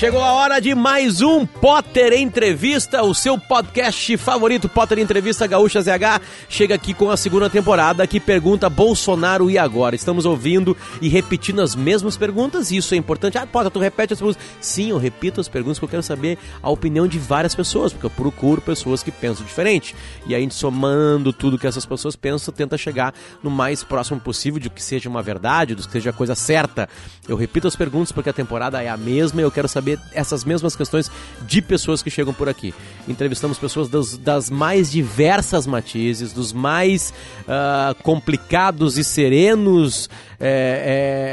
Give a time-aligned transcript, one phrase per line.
[0.00, 5.82] Chegou a hora de mais um Potter Entrevista, o seu podcast favorito, Potter Entrevista Gaúcha
[5.82, 9.94] ZH, chega aqui com a segunda temporada que pergunta Bolsonaro e agora?
[9.94, 13.36] Estamos ouvindo e repetindo as mesmas perguntas, isso é importante.
[13.36, 14.42] Ah, Potter, tu repete as perguntas.
[14.58, 18.06] Sim, eu repito as perguntas porque eu quero saber a opinião de várias pessoas, porque
[18.06, 19.94] eu procuro pessoas que pensam diferente.
[20.26, 24.70] E aí, somando tudo que essas pessoas pensam, tenta chegar no mais próximo possível de
[24.70, 26.88] que seja uma verdade, de que seja a coisa certa.
[27.28, 30.44] Eu repito as perguntas porque a temporada é a mesma e eu quero saber essas
[30.44, 31.10] mesmas questões
[31.42, 32.74] de pessoas que chegam por aqui.
[33.08, 40.08] Entrevistamos pessoas das, das mais diversas matizes, dos mais uh, complicados e serenos
[40.40, 40.46] é,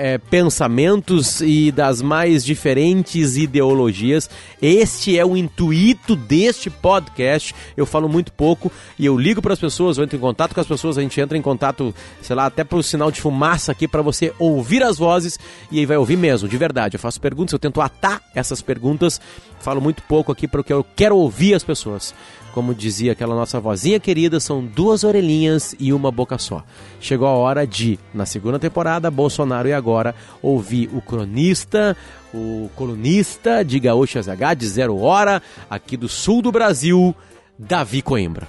[0.03, 4.29] é, é, pensamentos e das mais diferentes ideologias.
[4.61, 7.55] Este é o intuito deste podcast.
[7.77, 10.59] Eu falo muito pouco e eu ligo para as pessoas, eu entro em contato com
[10.59, 13.71] as pessoas, a gente entra em contato, sei lá, até para o sinal de fumaça
[13.71, 15.39] aqui para você ouvir as vozes
[15.71, 16.97] e aí vai ouvir mesmo, de verdade.
[16.97, 19.21] Eu faço perguntas, eu tento atar essas perguntas.
[19.59, 22.13] Falo muito pouco aqui porque eu quero ouvir as pessoas.
[22.57, 26.63] Como dizia aquela nossa vozinha querida, são duas orelhinhas e uma boca só.
[26.99, 31.95] Chegou a hora de, na segunda temporada, Bolsonaro e agora, ouvir o cronista,
[32.33, 37.15] o colunista de Gaúchas H, de Zero Hora, aqui do sul do Brasil,
[37.59, 38.47] Davi Coimbra.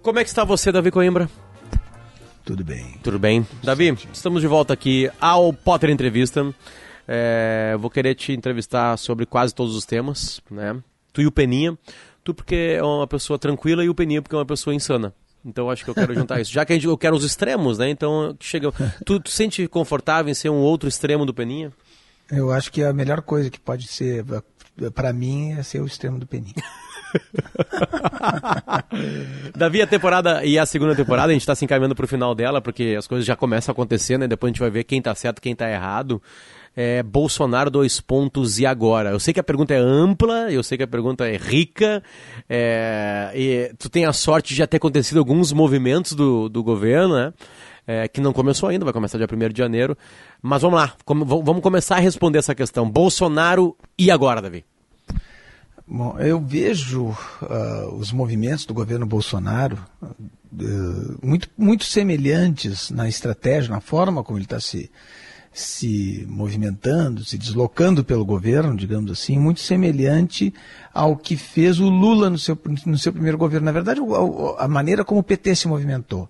[0.00, 1.28] Como é que está você, Davi Coimbra?
[2.44, 3.00] Tudo bem.
[3.02, 3.44] Tudo bem.
[3.64, 6.54] Davi, estamos de volta aqui ao Potter Entrevista.
[7.08, 10.76] É, vou querer te entrevistar sobre quase todos os temas, né?
[11.12, 11.76] Tu e o Peninha
[12.24, 15.14] tu porque é uma pessoa tranquila e o Peninha porque é uma pessoa insana.
[15.44, 16.50] Então acho que eu quero juntar isso.
[16.50, 17.90] Já que a gente, eu quero os extremos, né?
[17.90, 18.72] Então chega.
[19.04, 21.70] Tu, tu sente confortável em ser um outro extremo do Peninha?
[22.30, 24.24] Eu acho que a melhor coisa que pode ser
[24.94, 26.54] para mim é ser o extremo do Peninha.
[29.54, 32.34] Davi, a temporada e a segunda temporada, a gente está se encaminhando para o final
[32.34, 34.26] dela, porque as coisas já começam a acontecer, né?
[34.26, 36.20] Depois a gente vai ver quem está certo, quem está errado
[36.76, 39.10] é, Bolsonaro dois pontos e agora?
[39.10, 42.02] Eu sei que a pergunta é ampla, eu sei que a pergunta é rica,
[42.48, 47.32] é, tu tem a sorte de já ter acontecido alguns movimentos do, do governo, né?
[47.86, 49.96] É, que não começou ainda, vai começar dia 1 de janeiro.
[50.40, 52.90] Mas vamos lá, vamos começar a responder essa questão.
[52.90, 54.64] Bolsonaro e agora, Davi?
[55.86, 57.08] Bom, eu vejo
[57.42, 64.38] uh, os movimentos do governo Bolsonaro uh, muito, muito semelhantes na estratégia, na forma como
[64.38, 64.90] ele está se
[65.54, 70.52] se movimentando, se deslocando pelo governo, digamos assim, muito semelhante
[70.92, 73.64] ao que fez o Lula no seu, no seu primeiro governo.
[73.64, 74.00] Na verdade,
[74.58, 76.28] a, maneira como o PT se movimentou.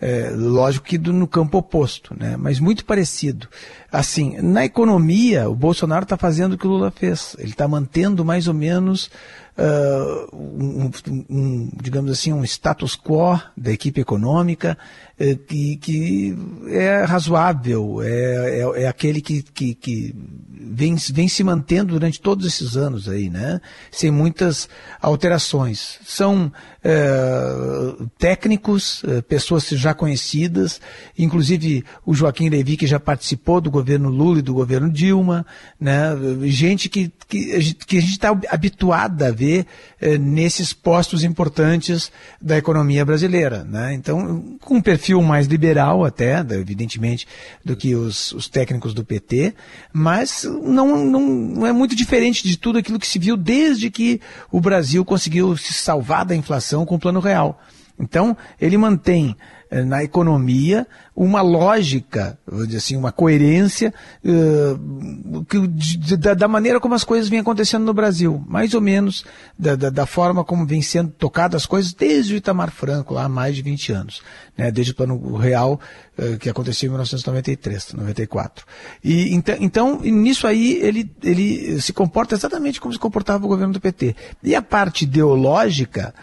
[0.00, 2.36] É, lógico que do, no campo oposto, né?
[2.38, 3.46] mas muito parecido.
[3.92, 7.36] Assim, na economia, o Bolsonaro está fazendo o que o Lula fez.
[7.38, 9.10] Ele está mantendo mais ou menos
[9.56, 10.90] uh, um,
[11.30, 14.76] um, digamos assim, um status quo da equipe econômica
[15.18, 16.36] uh, que, que,
[16.68, 20.14] é razoável, é, é, é aquele que, que, que,
[20.50, 23.60] vem, vem se mantendo durante todos esses anos aí, né?
[23.90, 24.68] Sem muitas
[25.00, 25.98] alterações.
[26.04, 26.52] São
[26.84, 30.80] uh, técnicos, pessoas já conhecidas,
[31.18, 35.46] inclusive o Joaquim Levi, que já participou do governo Lula e do governo Dilma,
[35.80, 36.10] né?
[36.44, 39.45] gente que, que, que a gente está habituada a ver
[40.00, 43.64] eh, nesses postos importantes da economia brasileira.
[43.64, 43.94] Né?
[43.94, 47.26] Então, com um perfil mais liberal até, evidentemente,
[47.64, 49.54] do que os, os técnicos do PT,
[49.92, 54.20] mas não, não, não é muito diferente de tudo aquilo que se viu desde que
[54.50, 57.60] o Brasil conseguiu se salvar da inflação com o Plano Real.
[57.98, 59.36] Então, ele mantém
[59.68, 63.92] eh, na economia uma lógica, vou dizer assim, uma coerência
[64.22, 69.24] uh, de, da, da, maneira como as coisas vêm acontecendo no Brasil, mais ou menos
[69.58, 73.24] da, da, da, forma como vêm sendo tocadas as coisas desde o Itamar Franco, lá
[73.24, 74.22] há mais de 20 anos,
[74.56, 75.80] né, desde o Plano Real
[76.16, 78.64] uh, que aconteceu em 1993, 94.
[79.02, 83.72] E, então, então, nisso aí ele, ele se comporta exatamente como se comportava o governo
[83.72, 84.14] do PT.
[84.44, 86.14] E a parte ideológica,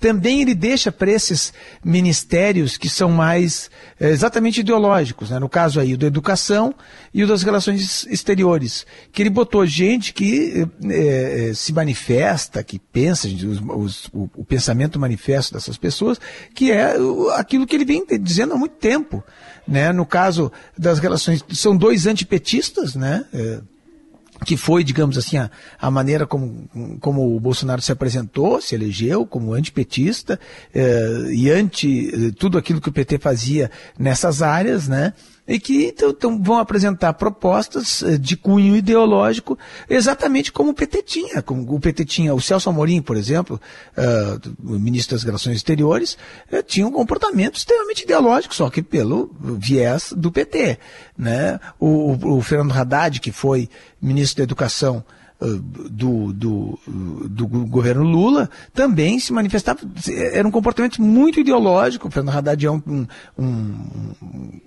[0.00, 1.52] também ele deixa para esses
[1.84, 5.38] ministérios que são mais é, exatamente ideológicos, né?
[5.38, 6.74] no caso aí o da educação
[7.12, 13.28] e o das relações exteriores, que ele botou gente que é, se manifesta, que pensa,
[13.28, 16.18] os, os, o, o, pensamento manifesto dessas pessoas,
[16.54, 16.94] que é
[17.34, 19.22] aquilo que ele vem dizendo há muito tempo.
[19.68, 19.92] Né?
[19.92, 23.24] No caso das relações, são dois antipetistas, né?
[23.32, 23.60] É,
[24.44, 26.68] que foi, digamos assim, a, a, maneira como,
[27.00, 30.40] como o Bolsonaro se apresentou, se elegeu como antipetista
[30.74, 35.12] eh, e anti eh, tudo aquilo que o PT fazia nessas áreas, né?
[35.50, 39.58] E que então, então, vão apresentar propostas eh, de cunho ideológico
[39.88, 41.42] exatamente como o PT tinha.
[41.42, 43.60] Como o PT tinha, o Celso Amorim, por exemplo,
[43.98, 46.16] uh, ministro das Relações Exteriores,
[46.52, 50.78] uh, tinha um comportamento extremamente ideológico, só que pelo viés do PT.
[51.18, 51.58] Né?
[51.80, 53.68] O, o, o Fernando Haddad, que foi
[54.00, 55.04] ministro da Educação
[55.40, 59.80] do, do, do, governo Lula também se manifestava,
[60.32, 62.08] era um comportamento muito ideológico.
[62.08, 63.06] O Fernando Haddad é um, um,
[63.38, 64.60] um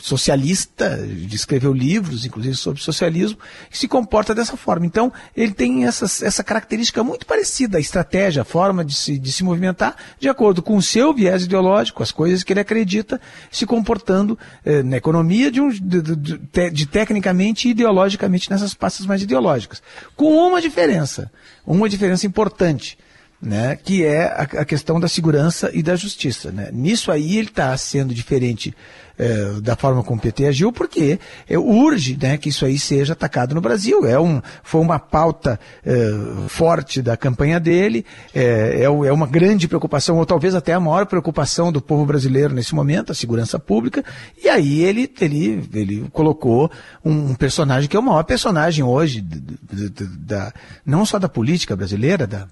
[0.00, 0.98] socialista,
[1.32, 3.38] escreveu livros, inclusive sobre socialismo,
[3.70, 4.86] que se comporta dessa forma.
[4.86, 9.42] Então, ele tem essa, característica muito parecida, a estratégia, a forma de se, de se
[9.42, 13.20] movimentar, de acordo com o seu viés ideológico, as coisas que ele acredita,
[13.50, 19.06] se comportando eh, na economia de, um, de, de, de, tecnicamente e ideologicamente nessas pastas
[19.06, 19.82] mais ideológicas.
[20.14, 21.30] Com uma diferença,
[21.66, 22.98] uma diferença importante
[23.40, 26.50] né, que é a, a, questão da segurança e da justiça.
[26.50, 26.70] Né?
[26.72, 28.74] Nisso aí ele está sendo diferente
[29.18, 31.18] é, da forma como o PT agiu, porque
[31.48, 34.06] é, urge né, que isso aí seja atacado no Brasil.
[34.06, 36.10] É um, foi uma pauta é,
[36.48, 38.04] forte da campanha dele,
[38.34, 42.54] é, é, é, uma grande preocupação, ou talvez até a maior preocupação do povo brasileiro
[42.54, 44.04] nesse momento, a segurança pública,
[44.42, 46.70] e aí ele, ele, ele colocou
[47.04, 50.52] um, personagem que é o maior personagem hoje, da,
[50.84, 52.48] não só da política brasileira, da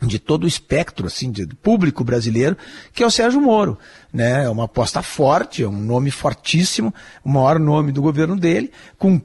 [0.00, 2.56] de todo o espectro assim de público brasileiro,
[2.92, 3.78] que é o Sérgio Moro,
[4.12, 4.44] né?
[4.44, 6.94] É uma aposta forte, é um nome fortíssimo,
[7.24, 9.20] o maior nome do governo dele, com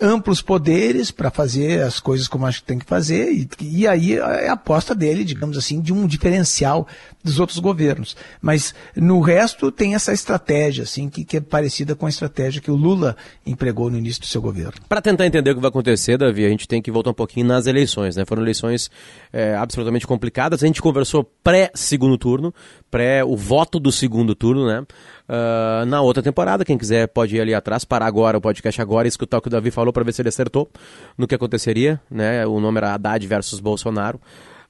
[0.00, 4.14] amplos poderes para fazer as coisas como acho que tem que fazer e, e aí
[4.14, 6.86] é a aposta dele, digamos assim, de um diferencial
[7.22, 8.16] dos outros governos.
[8.40, 12.70] Mas no resto tem essa estratégia assim que, que é parecida com a estratégia que
[12.70, 14.72] o Lula empregou no início do seu governo.
[14.88, 17.46] Para tentar entender o que vai acontecer, Davi, a gente tem que voltar um pouquinho
[17.46, 18.24] nas eleições, né?
[18.24, 18.90] Foram eleições
[19.32, 20.62] é, absolutamente complicadas.
[20.62, 22.54] A gente conversou pré-segundo turno,
[22.92, 24.84] pré o voto do segundo turno, né?
[25.26, 29.08] Uh, na outra temporada, quem quiser pode ir ali atrás, parar agora o podcast agora
[29.08, 30.68] e escutar o que o Davi falou para ver se ele acertou
[31.16, 32.46] no que aconteceria, né?
[32.46, 34.20] O nome era Haddad versus Bolsonaro.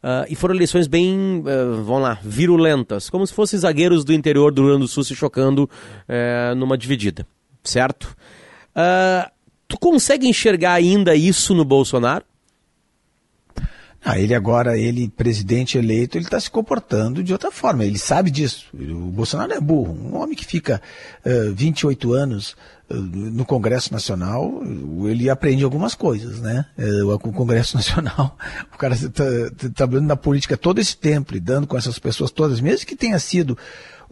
[0.02, 4.52] Uh, e foram eleições bem, uh, vamos lá, virulentas, como se fossem zagueiros do interior
[4.52, 5.68] do Rio Grande do Sul se chocando
[6.08, 7.26] uh, numa dividida,
[7.62, 8.16] certo?
[9.68, 12.24] tu consegue enxergar ainda isso no Bolsonaro?
[14.04, 17.84] Ah, ele agora, ele presidente eleito, ele está se comportando de outra forma.
[17.84, 18.66] Ele sabe disso.
[18.74, 19.92] O Bolsonaro é burro.
[19.92, 20.82] Um homem que fica
[21.24, 22.56] uh, 28 anos
[22.90, 24.60] uh, no Congresso Nacional,
[25.08, 26.66] ele aprende algumas coisas, né?
[26.76, 28.36] Uh, o Congresso Nacional,
[28.74, 29.24] o cara está
[29.72, 33.56] trabalhando na política todo esse tempo, lidando com essas pessoas todas, mesmo que tenha sido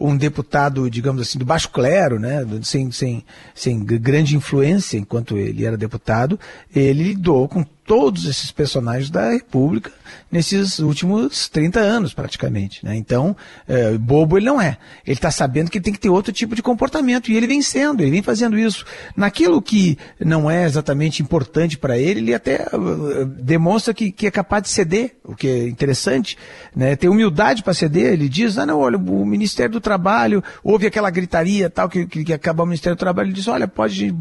[0.01, 3.23] um deputado, digamos assim, do baixo clero, né, sem, sem,
[3.53, 6.39] sem grande influência enquanto ele era deputado,
[6.73, 9.91] ele lidou com todos esses personagens da República
[10.31, 12.85] nesses últimos 30 anos, praticamente.
[12.85, 12.95] Né?
[12.95, 13.35] Então,
[13.67, 14.77] é, bobo ele não é.
[15.05, 18.01] Ele está sabendo que tem que ter outro tipo de comportamento e ele vem sendo,
[18.01, 18.85] ele vem fazendo isso.
[19.15, 24.31] Naquilo que não é exatamente importante para ele, ele até uh, demonstra que, que, é
[24.31, 26.37] capaz de ceder, o que é interessante.
[26.73, 26.95] Né?
[26.95, 28.13] Tem humildade para ceder.
[28.13, 32.23] Ele diz: ah, não, olha, o Ministério do Trabalho, houve aquela gritaria tal que, que,
[32.23, 33.27] que acabou o Ministério do Trabalho.
[33.27, 34.15] Ele diz: olha, pode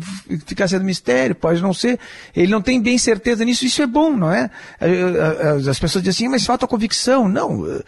[0.45, 2.01] ficar sendo mistério, pode não ser.
[2.35, 4.51] Ele não tem bem certeza nisso, isso é bom, não é?
[5.69, 7.29] As pessoas dizem assim, mas falta convicção.
[7.29, 7.83] Não,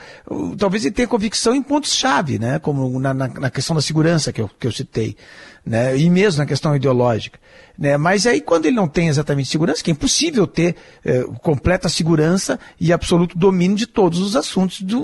[0.59, 2.59] talvez ele tenha convicção em pontos-chave, né?
[2.59, 5.17] Como na, na, na, questão da segurança que eu, que eu citei,
[5.65, 5.97] né?
[5.97, 7.39] E mesmo na questão ideológica.
[7.79, 7.97] Né?
[7.97, 12.59] Mas aí quando ele não tem exatamente segurança, que é impossível ter é, completa segurança
[12.79, 14.95] e absoluto domínio de todos os assuntos de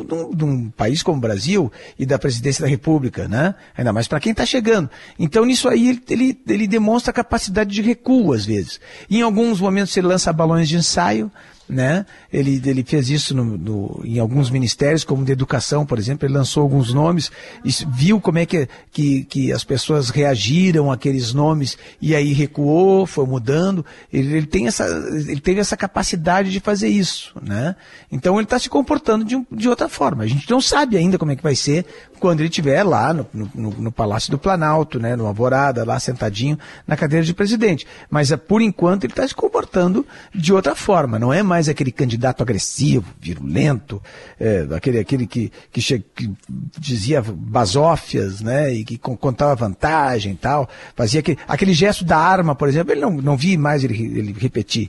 [0.45, 3.55] um país como o Brasil e da presidência da República, né?
[3.77, 4.91] Ainda mais para quem está chegando.
[5.19, 8.81] Então nisso aí ele, ele, ele demonstra capacidade de recuo às vezes.
[9.09, 11.31] E em alguns momentos ele lança balões de ensaio,
[11.69, 12.07] né?
[12.33, 16.35] Ele, ele fez isso no, no, em alguns ministérios, como de educação, por exemplo, ele
[16.35, 17.31] lançou alguns nomes,
[17.89, 23.27] viu como é que, que, que as pessoas reagiram àqueles nomes, e aí recuou, foi
[23.27, 23.85] mudando.
[24.13, 27.77] Ele, ele, tem essa, ele teve essa capacidade de fazer isso, né?
[28.11, 30.25] Então ele está se comportando de, de outra forma.
[30.25, 31.85] A gente não sabe ainda como é que vai ser
[32.19, 35.17] quando ele estiver lá no, no, no Palácio do Planalto, né?
[35.17, 37.87] No Alvorada, lá sentadinho na cadeira de presidente.
[38.11, 41.91] Mas por enquanto ele está se comportando de outra forma, não é mais mais aquele
[41.91, 44.01] candidato agressivo, virulento,
[44.39, 46.31] é, aquele, aquele que, que, che, que,
[46.79, 52.55] dizia basófias, né, e que contava vantagem e tal, fazia aquele, aquele gesto da arma,
[52.55, 54.89] por exemplo, ele não, não vi mais ele, ele repetir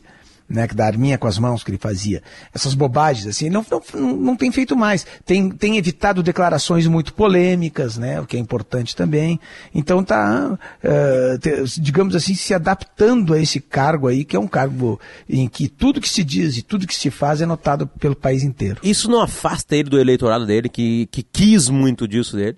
[0.49, 2.23] né, da arminha com as mãos que ele fazia.
[2.53, 5.05] Essas bobagens, assim, não, não, não tem feito mais.
[5.25, 9.39] Tem, tem evitado declarações muito polêmicas, né, o que é importante também.
[9.73, 14.99] Então tá, uh, digamos assim, se adaptando a esse cargo aí, que é um cargo
[15.29, 18.43] em que tudo que se diz e tudo que se faz é notado pelo país
[18.43, 18.79] inteiro.
[18.83, 22.57] Isso não afasta ele do eleitorado dele, que, que quis muito disso dele?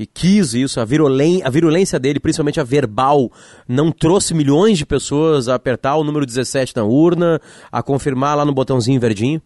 [0.00, 3.30] Que quis isso, a, virulen a virulência dele, principalmente a verbal,
[3.68, 7.38] não trouxe milhões de pessoas a apertar o número 17 na urna,
[7.70, 9.42] a confirmar lá no botãozinho verdinho?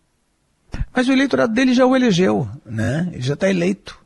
[0.95, 3.09] Mas o eleitorado dele já o elegeu, né?
[3.12, 3.99] Ele já está eleito.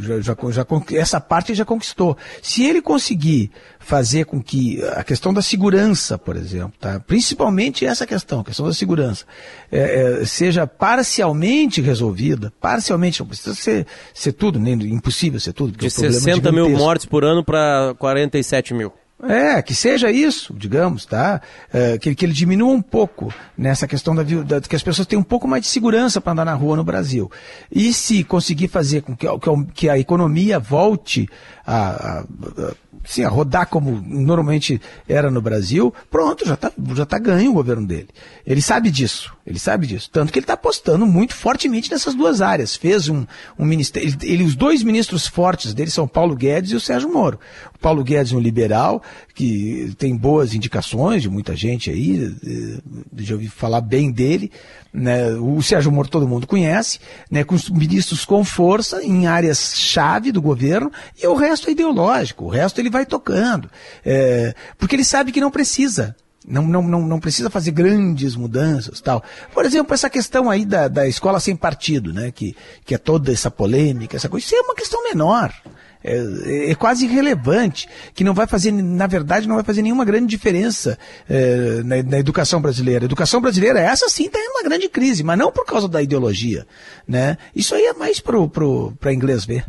[0.00, 2.16] Já, já, já, essa parte ele já conquistou.
[2.40, 7.00] Se ele conseguir fazer com que a questão da segurança, por exemplo, tá?
[7.00, 9.24] principalmente essa questão, a questão da segurança,
[9.72, 15.76] é, é, seja parcialmente resolvida, parcialmente, não precisa ser, ser tudo, nem impossível ser tudo.
[15.76, 18.92] De 60 mil mortes por ano para 47 mil.
[19.20, 21.40] É, que seja isso, digamos, tá?
[21.72, 25.22] É, que, que ele diminua um pouco nessa questão da, da que as pessoas tenham
[25.22, 27.28] um pouco mais de segurança para andar na rua no Brasil.
[27.70, 29.26] E se conseguir fazer com que,
[29.74, 31.28] que a economia volte
[31.68, 37.04] a, a, a sim, a rodar como normalmente era no Brasil, pronto, já está já
[37.04, 38.08] tá ganho o governo dele.
[38.46, 40.08] Ele sabe disso, ele sabe disso.
[40.10, 42.74] Tanto que ele está apostando muito fortemente nessas duas áreas.
[42.74, 43.26] Fez um,
[43.58, 47.12] um ministério, ele, ele, os dois ministros fortes dele são Paulo Guedes e o Sérgio
[47.12, 47.38] Moro.
[47.74, 49.02] O Paulo Guedes um liberal,
[49.38, 54.50] que tem boas indicações de muita gente aí, eh, já ouvi falar bem dele,
[54.92, 56.98] né, o Sérgio Moro todo mundo conhece,
[57.30, 62.46] né, com os ministros com força em áreas-chave do governo, e o resto é ideológico,
[62.46, 63.70] o resto ele vai tocando,
[64.04, 66.16] é, porque ele sabe que não precisa.
[66.44, 69.22] Não, não, não, não precisa fazer grandes mudanças tal.
[69.52, 72.30] Por exemplo, essa questão aí da, da escola sem partido, né?
[72.30, 75.52] Que, que é toda essa polêmica, essa coisa, isso é uma questão menor
[76.02, 80.26] é, é, quase irrelevante, que não vai fazer, na verdade, não vai fazer nenhuma grande
[80.26, 83.04] diferença é, na, na, educação brasileira.
[83.04, 86.02] A educação brasileira, essa sim, está em uma grande crise, mas não por causa da
[86.02, 86.66] ideologia.
[87.06, 87.36] Né?
[87.54, 89.64] Isso aí é mais para inglês ver.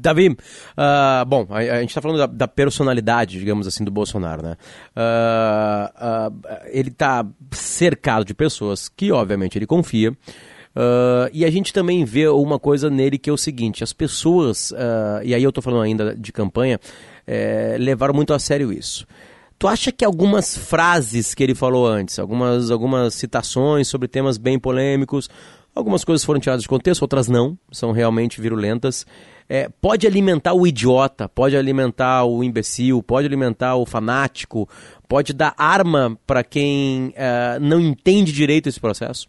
[0.00, 4.42] Davi, uh, bom, a, a gente está falando da, da, personalidade, digamos assim, do Bolsonaro,
[4.42, 4.56] né?
[4.96, 10.16] Uh, uh, ele está cercado de pessoas que, obviamente, ele confia,
[10.74, 14.70] Uh, e a gente também vê uma coisa nele que é o seguinte: as pessoas,
[14.70, 16.78] uh, e aí eu estou falando ainda de campanha,
[17.26, 19.06] é, levaram muito a sério isso.
[19.58, 24.58] Tu acha que algumas frases que ele falou antes, algumas, algumas citações sobre temas bem
[24.58, 25.28] polêmicos,
[25.74, 29.04] algumas coisas foram tiradas de contexto, outras não, são realmente virulentas,
[29.48, 34.68] é, pode alimentar o idiota, pode alimentar o imbecil, pode alimentar o fanático,
[35.06, 39.28] pode dar arma para quem uh, não entende direito esse processo?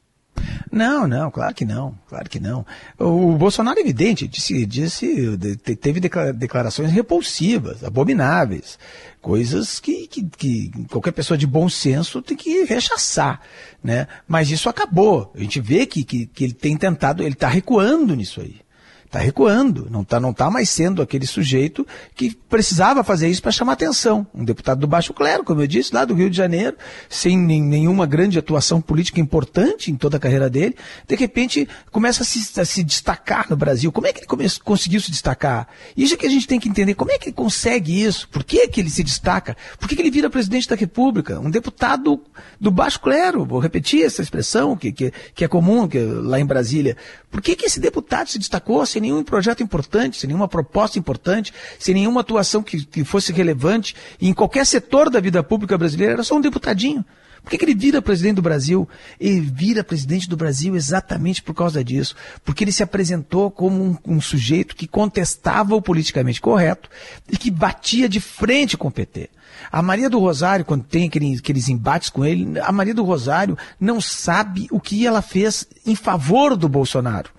[0.71, 2.65] Não, não, claro que não, claro que não.
[2.97, 5.37] O Bolsonaro, é evidente, disse, disse
[5.81, 8.79] teve declarações repulsivas, abomináveis,
[9.21, 13.41] coisas que, que, que, qualquer pessoa de bom senso tem que rechaçar,
[13.83, 14.07] né?
[14.27, 15.31] Mas isso acabou.
[15.35, 18.61] A gente vê que, que, que ele tem tentado, ele está recuando nisso aí
[19.11, 23.51] está recuando, não está não tá mais sendo aquele sujeito que precisava fazer isso para
[23.51, 24.25] chamar atenção.
[24.33, 26.77] Um deputado do baixo clero, como eu disse, lá do Rio de Janeiro,
[27.09, 32.25] sem nenhuma grande atuação política importante em toda a carreira dele, de repente começa a
[32.25, 33.91] se, a se destacar no Brasil.
[33.91, 35.67] Como é que ele come, conseguiu se destacar?
[35.95, 36.93] Isso é que a gente tem que entender.
[36.93, 38.29] Como é que ele consegue isso?
[38.29, 39.57] Por que, que ele se destaca?
[39.77, 41.37] Por que, que ele vira presidente da República?
[41.37, 42.21] Um deputado
[42.59, 46.45] do baixo clero, vou repetir essa expressão que, que, que é comum que, lá em
[46.45, 46.95] Brasília.
[47.29, 51.53] Por que, que esse deputado se destacou sem nenhum projeto importante, sem nenhuma proposta importante,
[51.79, 56.13] sem nenhuma atuação que, que fosse relevante em qualquer setor da vida pública brasileira?
[56.13, 57.03] Era só um deputadinho.
[57.43, 58.87] Por que, que, ele vira presidente do Brasil?
[59.19, 62.15] Ele vira presidente do Brasil exatamente por causa disso.
[62.45, 66.89] Porque ele se apresentou como um, um, sujeito que contestava o politicamente correto
[67.27, 69.29] e que batia de frente com o PT.
[69.71, 73.99] A Maria do Rosário, quando tem aqueles embates com ele, a Maria do Rosário não
[73.99, 77.31] sabe o que ela fez em favor do Bolsonaro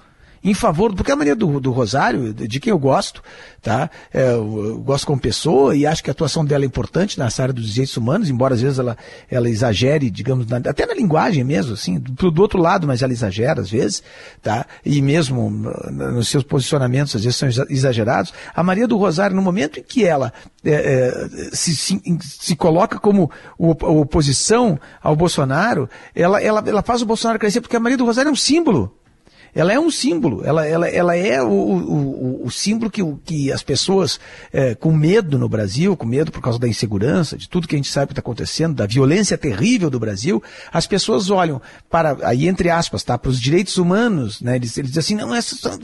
[0.45, 3.23] em favor, porque a Maria do, do Rosário, de quem eu gosto,
[3.61, 3.89] tá?
[4.13, 7.55] É, eu gosto como pessoa e acho que a atuação dela é importante nessa área
[7.55, 8.97] dos direitos humanos, embora às vezes ela,
[9.31, 13.13] ela exagere, digamos, na, até na linguagem mesmo, assim, do, do, outro lado, mas ela
[13.13, 14.03] exagera às vezes,
[14.43, 14.67] tá?
[14.85, 18.33] E mesmo nos seus posicionamentos às vezes são exagerados.
[18.55, 20.33] A Maria do Rosário, no momento em que ela
[20.65, 27.07] é, é, se, se, se, coloca como oposição ao Bolsonaro, ela, ela, ela faz o
[27.07, 28.93] Bolsonaro crescer, porque a Maria do Rosário é um símbolo
[29.55, 33.63] ela é um símbolo, ela, ela, ela é o, o, o símbolo que, que as
[33.63, 34.19] pessoas
[34.53, 37.79] é, com medo no Brasil, com medo por causa da insegurança, de tudo que a
[37.79, 40.43] gente sabe que está acontecendo, da violência terrível do Brasil,
[40.73, 44.91] as pessoas olham para, aí entre aspas, tá, para os direitos humanos, né, eles, eles
[44.91, 45.41] dizem assim, não, é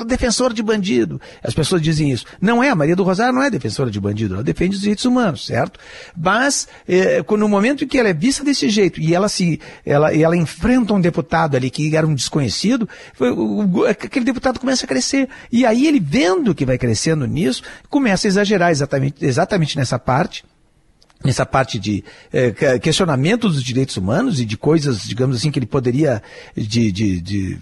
[0.07, 1.21] defensora de bandido.
[1.43, 2.25] As pessoas dizem isso.
[2.41, 5.05] Não é, a Maria do Rosário não é defensora de bandido, ela defende os direitos
[5.05, 5.79] humanos, certo?
[6.17, 10.15] Mas, é, no momento em que ela é vista desse jeito e ela se, ela,
[10.15, 13.31] ela enfrenta um deputado ali que era um desconhecido, foi,
[13.89, 15.29] aquele deputado começa a crescer.
[15.51, 20.45] E aí ele, vendo que vai crescendo nisso, começa a exagerar exatamente, exatamente nessa parte
[21.25, 25.67] nessa parte de é, questionamento dos direitos humanos e de coisas, digamos assim, que ele
[25.67, 26.23] poderia
[26.57, 27.59] de, de, de,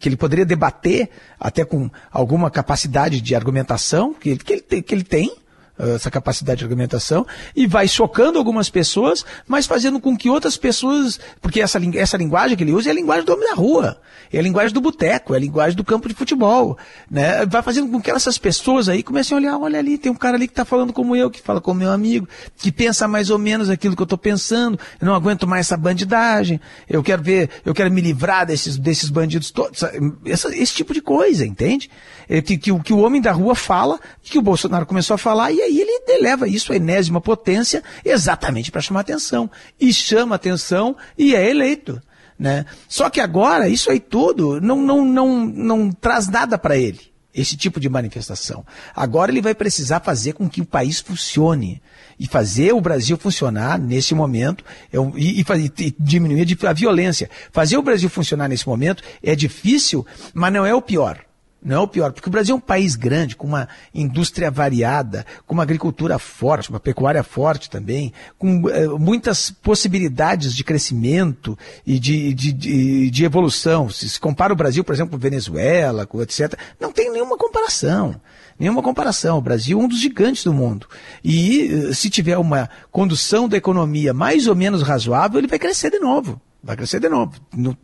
[0.00, 4.94] que ele poderia debater até com alguma capacidade de argumentação que ele, que ele, que
[4.94, 5.36] ele tem,
[5.78, 11.20] essa capacidade de argumentação e vai chocando algumas pessoas, mas fazendo com que outras pessoas,
[11.40, 14.00] porque essa, essa linguagem que ele usa é a linguagem do homem da rua,
[14.32, 16.76] é a linguagem do boteco, é a linguagem do campo de futebol,
[17.10, 17.44] né?
[17.46, 20.36] Vai fazendo com que essas pessoas aí comecem a olhar, olha ali, tem um cara
[20.36, 23.38] ali que está falando como eu, que fala como meu amigo, que pensa mais ou
[23.38, 27.50] menos aquilo que eu estou pensando, eu não aguento mais essa bandidagem, eu quero ver,
[27.64, 29.82] eu quero me livrar desses, desses bandidos todos,
[30.24, 31.90] essa, esse tipo de coisa, entende?
[32.28, 35.52] É, que, que, que o homem da rua fala, que o Bolsonaro começou a falar,
[35.52, 39.50] e aí ele eleva isso à enésima potência exatamente para chamar atenção.
[39.78, 42.00] E chama atenção e é eleito.
[42.38, 42.66] Né?
[42.88, 47.00] Só que agora, isso aí tudo não, não, não, não traz nada para ele,
[47.34, 48.64] esse tipo de manifestação.
[48.94, 51.82] Agora ele vai precisar fazer com que o país funcione.
[52.18, 57.28] E fazer o Brasil funcionar nesse momento é e, e, e diminuir a violência.
[57.52, 61.25] Fazer o Brasil funcionar nesse momento é difícil, mas não é o pior.
[61.66, 65.26] Não é o pior, porque o Brasil é um país grande, com uma indústria variada,
[65.44, 71.98] com uma agricultura forte, uma pecuária forte também, com é, muitas possibilidades de crescimento e
[71.98, 73.90] de, de, de, de, evolução.
[73.90, 78.14] Se se compara o Brasil, por exemplo, com Venezuela, com etc., não tem nenhuma comparação.
[78.56, 79.36] Nenhuma comparação.
[79.36, 80.86] O Brasil é um dos gigantes do mundo.
[81.24, 85.90] E eh, se tiver uma condução da economia mais ou menos razoável, ele vai crescer
[85.90, 86.40] de novo.
[86.66, 87.32] Vai crescer de novo.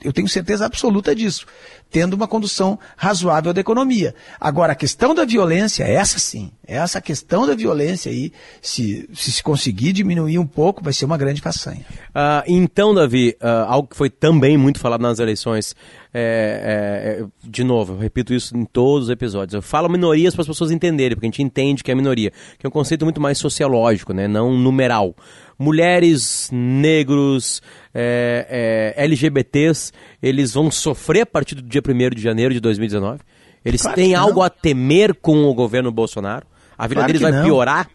[0.02, 1.46] Eu tenho certeza absoluta disso.
[1.90, 4.14] Tendo uma condução razoável da economia.
[4.40, 9.42] Agora, a questão da violência, essa sim, essa questão da violência aí, se se, se
[9.42, 11.84] conseguir diminuir um pouco, vai ser uma grande façanha.
[12.10, 15.74] Uh, então, Davi, uh, algo que foi também muito falado nas eleições,
[16.14, 19.54] é, é, é, de novo, eu repito isso em todos os episódios.
[19.54, 22.66] Eu falo minorias para as pessoas entenderem, porque a gente entende que é minoria, que
[22.66, 25.14] é um conceito muito mais sociológico, né, não numeral
[25.59, 27.62] mulheres, negros,
[27.95, 33.21] é, é, LGBTs, eles vão sofrer a partir do dia 1 de janeiro de 2019?
[33.64, 36.47] Eles claro têm algo a temer com o governo Bolsonaro?
[36.76, 37.45] A vida claro deles vai não.
[37.45, 37.88] piorar?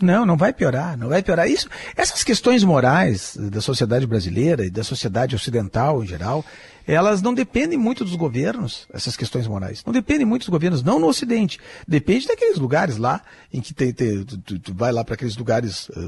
[0.00, 1.48] Não, não vai piorar, não vai piorar.
[1.48, 6.44] Isso, essas questões morais da sociedade brasileira e da sociedade ocidental em geral,
[6.86, 9.82] elas não dependem muito dos governos, essas questões morais.
[9.84, 11.58] Não dependem muito dos governos, não no Ocidente.
[11.86, 13.22] Depende daqueles lugares lá,
[13.52, 16.00] em que tem, tem tu, tu, tu, vai lá para aqueles lugares uh,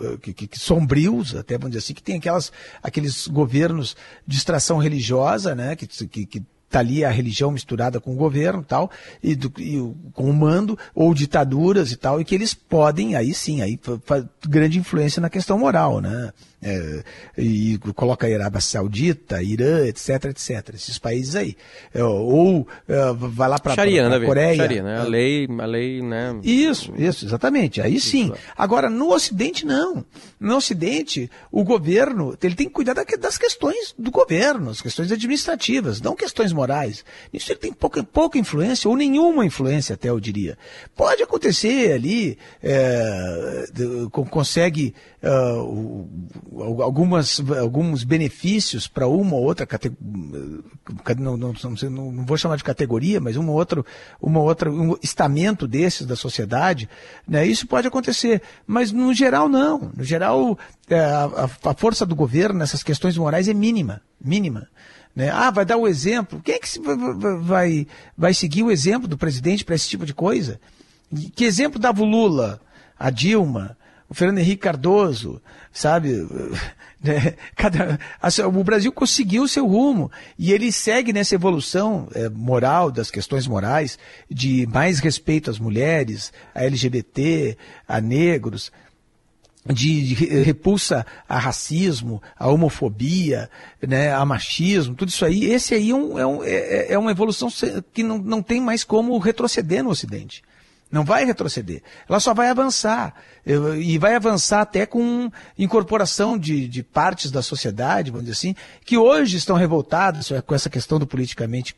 [0.00, 2.52] uh, que, que, que, sombrios, até vamos dizer assim, que tem aquelas,
[2.82, 6.42] aqueles governos de extração religiosa, né, que, que, que
[6.74, 8.90] está ali a religião misturada com o governo tal,
[9.22, 9.78] e, do, e
[10.12, 13.78] com o mando, ou ditaduras e tal, e que eles podem, aí sim, aí
[14.48, 16.32] grande influência na questão moral, né?
[16.66, 17.02] É,
[17.36, 20.74] e coloca a Arábia Saudita, Irã, etc, etc.
[20.74, 21.54] Esses países aí.
[21.92, 24.56] É, ou é, vai lá para a né, Coreia.
[24.56, 25.00] Sharia, né?
[25.00, 26.40] A lei, a lei, né?
[26.42, 27.82] Isso, isso, exatamente.
[27.82, 28.32] Aí sim.
[28.56, 30.04] Agora, no Ocidente, não.
[30.40, 36.00] No Ocidente, o governo, ele tem que cuidar das questões do governo, as questões administrativas,
[36.00, 37.04] não questões morais.
[37.32, 40.56] Isso ele tem pouca, pouca influência, ou nenhuma influência, até eu diria.
[40.96, 43.64] Pode acontecer ali, é,
[44.30, 46.08] consegue uh,
[46.62, 50.62] algumas, alguns benefícios para uma ou outra categoria,
[51.18, 53.84] não, não, não, não, vou chamar de categoria, mas uma outra,
[54.20, 56.88] uma outra, um estamento desses da sociedade,
[57.26, 57.46] né?
[57.46, 62.58] isso pode acontecer, mas no geral não, no geral é, a, a força do governo
[62.58, 64.68] nessas questões morais é mínima, mínima.
[65.14, 65.30] Né?
[65.30, 66.40] Ah, vai dar o exemplo.
[66.44, 67.86] Quem é que vai, vai,
[68.18, 70.60] vai seguir o exemplo do presidente para esse tipo de coisa?
[71.36, 72.60] Que exemplo dava o Lula,
[72.98, 73.76] a Dilma,
[74.14, 75.40] Fernando Henrique Cardoso,
[75.72, 76.10] sabe?
[77.04, 77.34] Né?
[77.54, 78.00] Cada,
[78.48, 83.46] o Brasil conseguiu o seu rumo e ele segue nessa evolução é, moral das questões
[83.46, 83.98] morais,
[84.30, 88.72] de mais respeito às mulheres, a LGBT, a negros,
[89.66, 93.50] de, de, repulsa a racismo, a homofobia,
[93.86, 95.44] né, a machismo, tudo isso aí.
[95.44, 97.48] Esse aí é, um, é, um, é, é uma evolução
[97.92, 100.42] que não, não tem mais como retroceder no Ocidente.
[100.94, 101.82] Não vai retroceder.
[102.08, 103.12] Ela só vai avançar.
[103.80, 105.28] E vai avançar até com
[105.58, 108.54] incorporação de, de partes da sociedade, vamos dizer assim,
[108.84, 111.74] que hoje estão revoltadas com essa questão do politicamente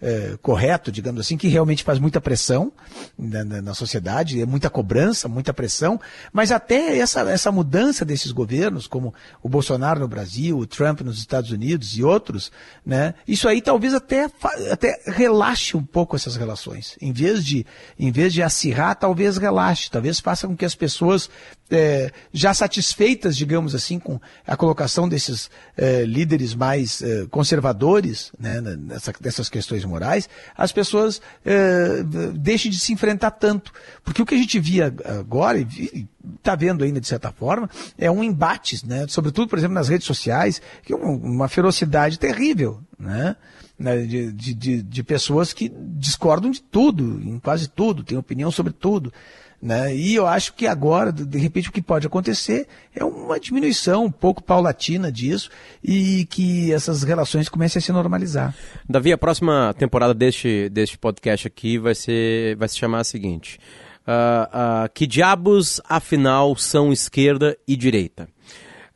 [0.00, 2.72] é, correto, digamos assim, que realmente faz muita pressão
[3.18, 6.00] na, na, na, sociedade, é muita cobrança, muita pressão,
[6.32, 11.18] mas até essa, essa mudança desses governos, como o Bolsonaro no Brasil, o Trump nos
[11.18, 12.52] Estados Unidos e outros,
[12.84, 14.30] né, isso aí talvez até,
[14.70, 16.96] até relaxe um pouco essas relações.
[17.00, 17.66] Em vez de,
[17.98, 21.28] em vez de acirrar, talvez relaxe, talvez faça com que as pessoas
[21.70, 28.60] é, já satisfeitas, digamos assim, com a colocação desses é, líderes mais é, conservadores né,
[28.60, 32.02] nessa, nessas questões morais, as pessoas é,
[32.34, 33.72] deixem de se enfrentar tanto.
[34.02, 38.10] Porque o que a gente via agora, e está vendo ainda de certa forma, é
[38.10, 42.80] um embate, né, sobretudo, por exemplo, nas redes sociais, que é uma ferocidade terrível.
[42.98, 43.36] Né?
[43.78, 48.72] né de, de, de pessoas que discordam de tudo, em quase tudo, têm opinião sobre
[48.72, 49.12] tudo.
[49.60, 49.94] Né?
[49.94, 54.10] E eu acho que agora, de repente, o que pode acontecer é uma diminuição um
[54.10, 55.50] pouco paulatina disso
[55.82, 58.54] e que essas relações comecem a se normalizar.
[58.88, 63.58] Davi, a próxima temporada deste, deste podcast aqui vai, ser, vai se chamar a seguinte:
[64.06, 68.28] uh, uh, Que diabos, afinal, são esquerda e direita?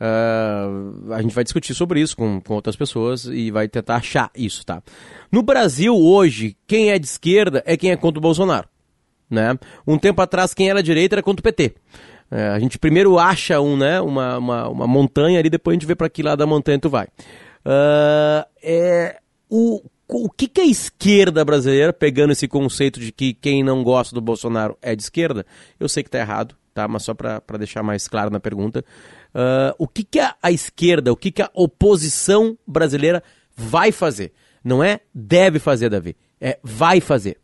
[0.03, 4.31] Uh, a gente vai discutir sobre isso com, com outras pessoas e vai tentar achar
[4.35, 4.83] isso, tá?
[5.31, 8.69] No Brasil, hoje, quem é de esquerda é quem é contra o Bolsonaro.
[9.33, 9.59] Né?
[9.87, 11.75] Um tempo atrás, quem era direita era contra o PT.
[12.31, 15.87] É, a gente primeiro acha um, né, uma, uma, uma montanha ali, depois a gente
[15.87, 17.07] vê para que lado da montanha tu vai.
[17.65, 19.19] Uh, é,
[19.49, 24.15] o, o que, que a esquerda brasileira, pegando esse conceito de que quem não gosta
[24.15, 25.47] do Bolsonaro é de esquerda,
[25.81, 26.87] eu sei que está errado, tá?
[26.87, 28.85] mas só para deixar mais claro na pergunta,
[29.35, 33.23] uh, o que, que a, a esquerda, o que, que a oposição brasileira
[33.57, 34.33] vai fazer?
[34.63, 37.39] Não é deve fazer, Davi, é vai fazer.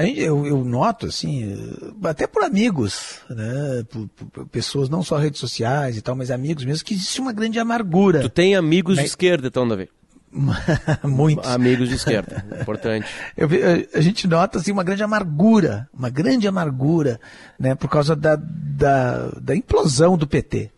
[0.00, 1.56] Gente, eu, eu, noto, assim,
[2.04, 6.64] até por amigos, né, por, por, pessoas, não só redes sociais e tal, mas amigos
[6.64, 8.20] mesmo, que existe uma grande amargura.
[8.20, 9.04] Tu tem amigos mas...
[9.04, 9.88] de esquerda, então, Davi?
[11.02, 11.46] Muitos.
[11.46, 13.08] Amigos de esquerda, importante.
[13.36, 13.48] Eu,
[13.94, 17.20] a gente nota assim, uma grande amargura, uma grande amargura,
[17.58, 20.70] né, por causa da, da, da implosão do PT.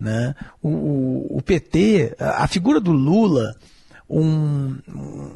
[0.00, 0.34] Né?
[0.62, 3.54] O, o, o PT, a, a figura do Lula,
[4.08, 4.76] um,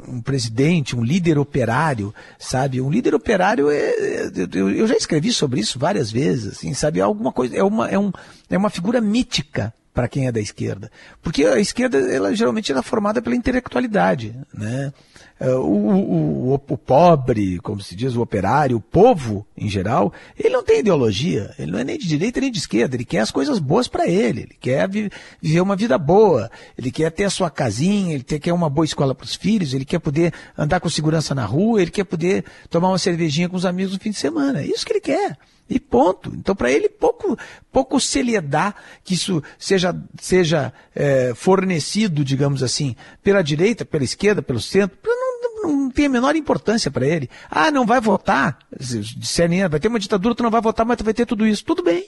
[0.07, 2.79] um, presidente, um líder operário, sabe?
[2.79, 6.99] Um líder operário é, eu, eu, já escrevi sobre isso várias vezes, assim, sabe?
[6.99, 8.11] É alguma coisa, é uma, é um,
[8.49, 10.89] é uma figura mítica para quem é da esquerda,
[11.21, 14.93] porque a esquerda ela geralmente é formada pela intelectualidade, né?
[15.41, 20.53] É, o, o, o, pobre, como se diz, o operário, o povo em geral, ele
[20.53, 23.31] não tem ideologia, ele não é nem de direita nem de esquerda, ele quer as
[23.31, 25.09] coisas boas para ele, ele quer vi,
[25.41, 29.15] viver uma vida boa, ele quer ter a sua casinha, ele quer uma boa escola
[29.15, 32.89] para os filhos, ele quer poder andar com segurança na rua, ele quer poder tomar
[32.89, 35.39] uma cervejinha com os amigos no fim de semana, é isso que ele quer.
[35.71, 36.33] E ponto.
[36.35, 37.39] Então, para ele, pouco,
[37.71, 38.75] pouco se lhe dá
[39.05, 45.20] que isso seja, seja é, fornecido, digamos assim, pela direita, pela esquerda, pelo centro, não
[45.61, 47.29] não tem a menor importância para ele.
[47.49, 48.57] Ah, não vai votar.
[48.77, 51.63] Disserem, vai ter uma ditadura, tu não vai votar, mas tu vai ter tudo isso.
[51.63, 52.07] Tudo bem.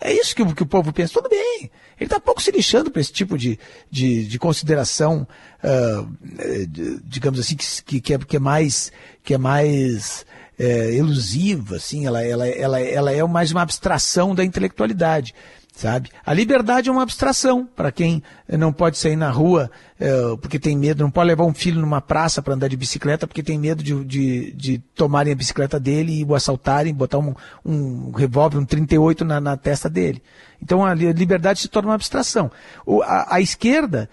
[0.00, 1.14] É isso que, que o povo pensa.
[1.14, 1.70] Tudo bem.
[1.96, 3.58] Ele está pouco se lixando para esse tipo de,
[3.90, 5.26] de, de consideração,
[5.62, 8.90] uh, de, digamos assim, que, que, é, que é mais,
[9.22, 10.26] que é mais
[10.58, 15.34] é, elusiva, assim, ela, ela, ela, ela é mais uma abstração da intelectualidade
[15.72, 16.10] sabe?
[16.24, 20.76] A liberdade é uma abstração para quem não pode sair na rua é, porque tem
[20.76, 23.82] medo, não pode levar um filho numa praça para andar de bicicleta porque tem medo
[23.82, 28.64] de, de, de, tomarem a bicicleta dele e o assaltarem, botar um, um revólver, um
[28.64, 30.22] 38 na, na testa dele.
[30.60, 32.50] Então a liberdade se torna uma abstração.
[32.84, 34.08] O, a, a esquerda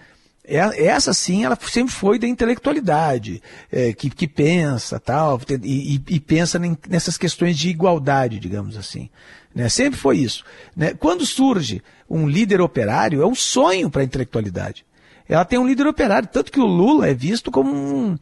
[0.56, 6.60] essa sim, ela sempre foi da intelectualidade, é, que, que pensa tal, e, e, pensa
[6.88, 9.08] nessas questões de igualdade, digamos assim.
[9.54, 9.68] Né?
[9.68, 10.44] Sempre foi isso.
[10.76, 10.92] Né?
[10.94, 14.84] Quando surge um líder operário, é um sonho para a intelectualidade.
[15.28, 18.18] Ela tem um líder operário, tanto que o Lula é visto como um,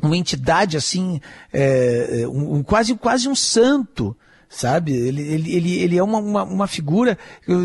[0.00, 1.20] uma entidade assim,
[1.52, 4.16] é, um, quase, quase um santo
[4.48, 4.92] sabe?
[4.92, 7.18] Ele, ele, ele, ele é uma, uma, uma figura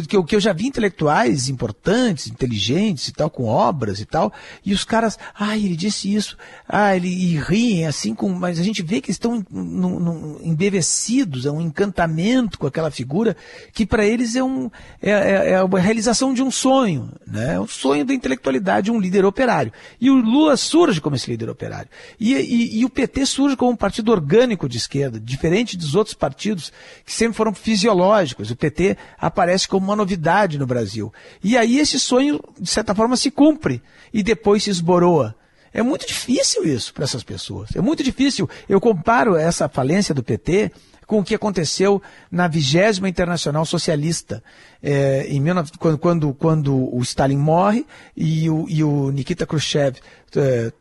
[0.07, 4.33] que eu, que eu já vi intelectuais importantes, inteligentes e tal, com obras e tal,
[4.65, 8.63] e os caras, ah, ele disse isso, ah, ele e riem assim, com, mas a
[8.63, 13.35] gente vê que estão num, num, embevecidos, é um encantamento com aquela figura,
[13.71, 14.69] que para eles é, um,
[15.01, 17.55] é, é, é, a realização de um sonho, né?
[17.55, 19.71] É um sonho da intelectualidade, um líder operário.
[19.99, 21.89] E o Lula surge como esse líder operário.
[22.19, 26.13] E, e, e o PT surge como um partido orgânico de esquerda, diferente dos outros
[26.13, 26.72] partidos
[27.05, 28.51] que sempre foram fisiológicos.
[28.51, 31.13] O PT aparece como uma novidade no Brasil.
[31.43, 33.81] E aí esse sonho, de certa forma, se cumpre
[34.13, 35.35] e depois se esboroa.
[35.73, 37.69] É muito difícil isso para essas pessoas.
[37.75, 38.47] É muito difícil.
[38.69, 40.71] Eu comparo essa falência do PT
[41.05, 44.43] com o que aconteceu na vigésima Internacional Socialista,
[44.81, 49.97] é, em 19, quando, quando, quando, o Stalin morre e o, e o Nikita Khrushchev
[50.35, 50.71] é,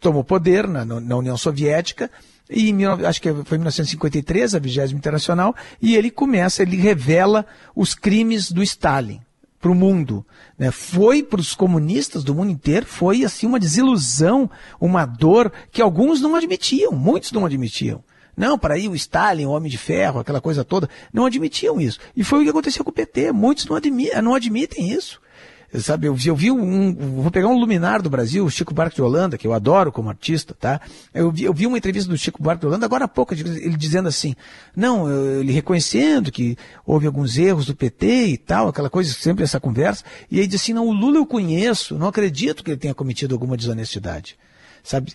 [0.00, 2.10] tomou poder na, na União Soviética,
[2.50, 2.72] e
[3.06, 8.50] acho que foi em 1953, a 20 Internacional, e ele começa, ele revela os crimes
[8.50, 9.20] do Stalin
[9.60, 10.24] para o mundo.
[10.58, 10.70] Né?
[10.70, 16.20] Foi para os comunistas do mundo inteiro, foi assim uma desilusão, uma dor que alguns
[16.20, 18.02] não admitiam, muitos não admitiam.
[18.36, 21.98] Não, para aí o Stalin, o Homem de Ferro, aquela coisa toda, não admitiam isso.
[22.16, 25.20] E foi o que aconteceu com o PT, muitos não, admitem, não admitem isso.
[25.80, 29.02] Sabe, eu, eu vi um, vou pegar um luminar do Brasil, o Chico Buarque de
[29.02, 30.80] Holanda, que eu adoro como artista, tá?
[31.12, 33.76] Eu vi, eu vi uma entrevista do Chico Buarque de Holanda agora há pouco, ele
[33.76, 34.34] dizendo assim,
[34.74, 35.06] não,
[35.40, 40.04] ele reconhecendo que houve alguns erros do PT e tal, aquela coisa, sempre essa conversa,
[40.30, 43.34] e aí disse assim, não, o Lula eu conheço, não acredito que ele tenha cometido
[43.34, 44.36] alguma desonestidade
[44.88, 45.12] sabe?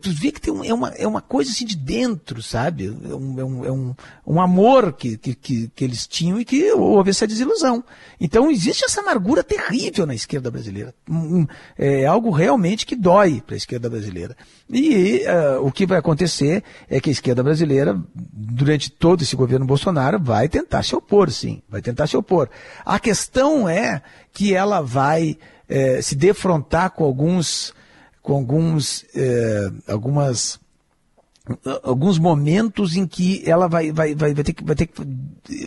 [0.00, 2.86] Tu vê que tem um, é, uma, é uma coisa assim de dentro, sabe?
[2.86, 3.94] É um, é um, é um,
[4.26, 5.34] um amor que, que,
[5.68, 7.84] que, eles tinham e que houve essa desilusão.
[8.18, 10.94] Então existe essa amargura terrível na esquerda brasileira.
[11.06, 14.34] Um, é algo realmente que dói para a esquerda brasileira.
[14.70, 19.66] E uh, o que vai acontecer é que a esquerda brasileira, durante todo esse governo
[19.66, 21.60] Bolsonaro, vai tentar se opor, sim.
[21.68, 22.48] Vai tentar se opor.
[22.86, 24.00] A questão é
[24.32, 25.36] que ela vai
[25.68, 27.74] eh, se defrontar com alguns
[28.22, 30.60] com alguns, é, algumas
[31.82, 35.02] alguns momentos em que ela vai, vai, vai, vai, ter que, vai ter que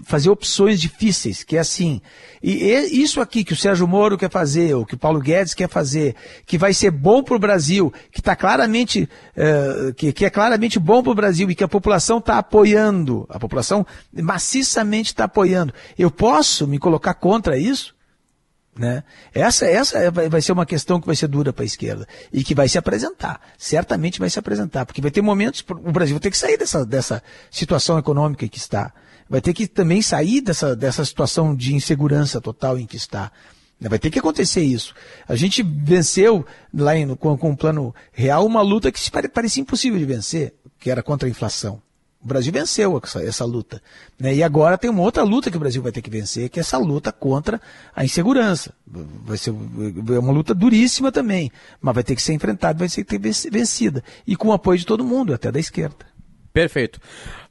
[0.04, 2.02] fazer opções difíceis, que é assim.
[2.42, 5.70] E isso aqui que o Sérgio Moro quer fazer, ou que o Paulo Guedes quer
[5.70, 10.30] fazer, que vai ser bom para o Brasil, que está claramente, é, que, que é
[10.30, 15.26] claramente bom para o Brasil e que a população está apoiando, a população maciçamente está
[15.26, 15.74] apoiando.
[15.98, 17.96] Eu posso me colocar contra isso?
[18.76, 19.04] Né?
[19.34, 22.44] Essa, essa é, vai ser uma questão que vai ser dura para a esquerda e
[22.44, 23.40] que vai se apresentar.
[23.58, 26.84] Certamente vai se apresentar, porque vai ter momentos, o Brasil vai ter que sair dessa,
[26.86, 28.92] dessa situação econômica em que está.
[29.30, 33.32] Vai ter que também sair dessa, dessa situação de insegurança total em que está.
[33.80, 34.94] Vai ter que acontecer isso.
[35.28, 40.00] A gente venceu lá em, com, com um plano real uma luta que parecia impossível
[40.00, 41.82] de vencer, que era contra a inflação.
[42.24, 43.82] O Brasil venceu essa, essa luta.
[44.18, 44.36] Né?
[44.36, 46.62] E agora tem uma outra luta que o Brasil vai ter que vencer, que é
[46.62, 47.60] essa luta contra
[47.96, 48.74] a insegurança.
[48.88, 53.04] Vai ser é uma luta duríssima também, mas vai ter que ser enfrentada, vai ter
[53.04, 54.04] que ser vencida.
[54.26, 56.14] E com o apoio de todo mundo, até da esquerda.
[56.54, 57.00] Perfeito.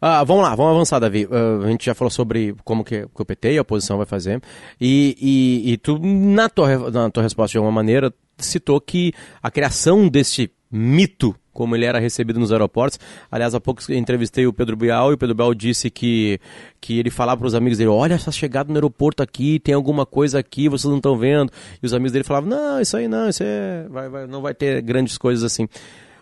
[0.01, 1.27] Uh, vamos lá, vamos avançar, Davi.
[1.27, 4.07] Uh, a gente já falou sobre como que, que o PT e a oposição vai
[4.07, 4.41] fazer.
[4.81, 9.51] E, e, e tu, na tua, na tua resposta, de alguma maneira, citou que a
[9.51, 12.99] criação deste mito como ele era recebido nos aeroportos.
[13.31, 16.41] Aliás, há pouco entrevistei o Pedro Bial e o Pedro Bial disse que,
[16.81, 20.07] que ele falava para os amigos dele: Olha essa chegada no aeroporto aqui, tem alguma
[20.07, 21.53] coisa aqui, vocês não estão vendo.
[21.83, 24.55] E os amigos dele falavam: Não, isso aí não, isso é, vai, vai, não vai
[24.55, 25.69] ter grandes coisas assim.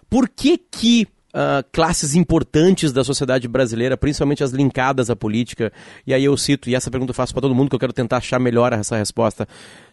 [0.08, 5.72] Por que que Uh, classes importantes da sociedade brasileira, principalmente as linkadas à política.
[6.04, 7.92] E aí eu cito, e essa pergunta eu faço para todo mundo, que eu quero
[7.92, 9.46] tentar achar melhor essa resposta.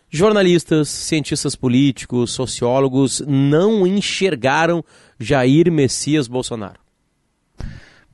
[0.10, 4.84] Jornalistas, cientistas políticos, sociólogos não enxergaram
[5.20, 6.80] Jair Messias Bolsonaro.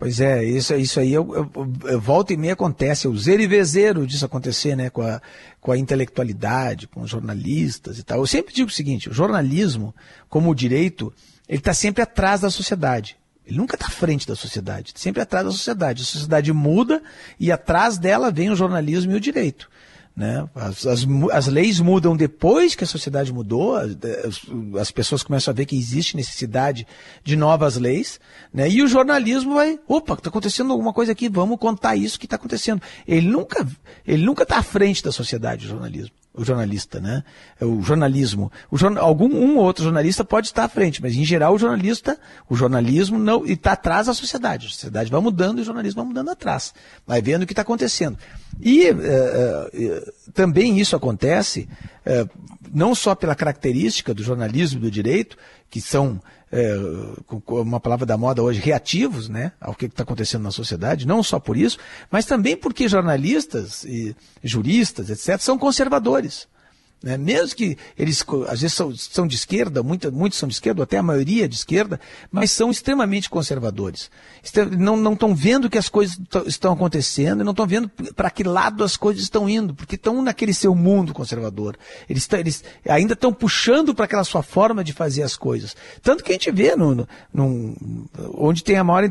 [0.03, 3.47] Pois é, isso, isso aí eu, eu, eu, volta e meia acontece, o zero e
[3.47, 5.21] vezeiro disso acontecer, né, com a,
[5.61, 8.19] com a intelectualidade, com os jornalistas e tal.
[8.19, 9.95] Eu sempre digo o seguinte, o jornalismo,
[10.27, 11.13] como o direito,
[11.47, 13.15] ele está sempre atrás da sociedade.
[13.45, 16.01] Ele nunca está à frente da sociedade, sempre atrás da sociedade.
[16.01, 17.01] A sociedade muda
[17.39, 19.69] e atrás dela vem o jornalismo e o direito.
[20.15, 20.47] Né?
[20.53, 23.95] As, as, as, leis mudam depois que a sociedade mudou, as,
[24.79, 26.85] as, pessoas começam a ver que existe necessidade
[27.23, 28.19] de novas leis,
[28.53, 28.69] né?
[28.69, 32.35] e o jornalismo vai, opa, está acontecendo alguma coisa aqui, vamos contar isso que está
[32.35, 32.79] acontecendo.
[33.07, 33.67] Ele nunca
[34.05, 37.23] ele nunca está à frente da sociedade, o jornalismo o jornalista, né?
[37.61, 38.51] O jornalismo.
[38.71, 38.97] O jorn...
[38.97, 42.17] Algum um ou outro jornalista pode estar à frente, mas em geral o jornalista,
[42.49, 44.67] o jornalismo não está atrás da sociedade.
[44.67, 46.73] A sociedade vai mudando e o jornalismo vai mudando atrás.
[47.05, 48.17] Vai vendo o que está acontecendo.
[48.59, 51.67] E uh, uh, também isso acontece
[52.73, 55.37] não só pela característica do jornalismo e do direito,
[55.69, 56.19] que são
[56.53, 56.75] é,
[57.47, 61.39] uma palavra da moda hoje, reativos né, ao que está acontecendo na sociedade, não só
[61.39, 61.79] por isso,
[62.11, 66.47] mas também porque jornalistas e juristas, etc., são conservadores.
[67.03, 67.17] Né?
[67.17, 71.03] Mesmo que eles, às vezes, são, são de esquerda, muitos são de esquerda, até a
[71.03, 71.99] maioria de esquerda,
[72.31, 74.09] mas são extremamente conservadores.
[74.79, 78.85] Não estão vendo que as coisas estão acontecendo e não estão vendo para que lado
[78.85, 81.75] as coisas estão indo, porque estão naquele seu mundo conservador.
[82.09, 85.75] Eles, eles ainda estão puxando para aquela sua forma de fazer as coisas.
[86.01, 87.75] Tanto que a gente vê no, no, no
[88.37, 89.03] onde tem a maior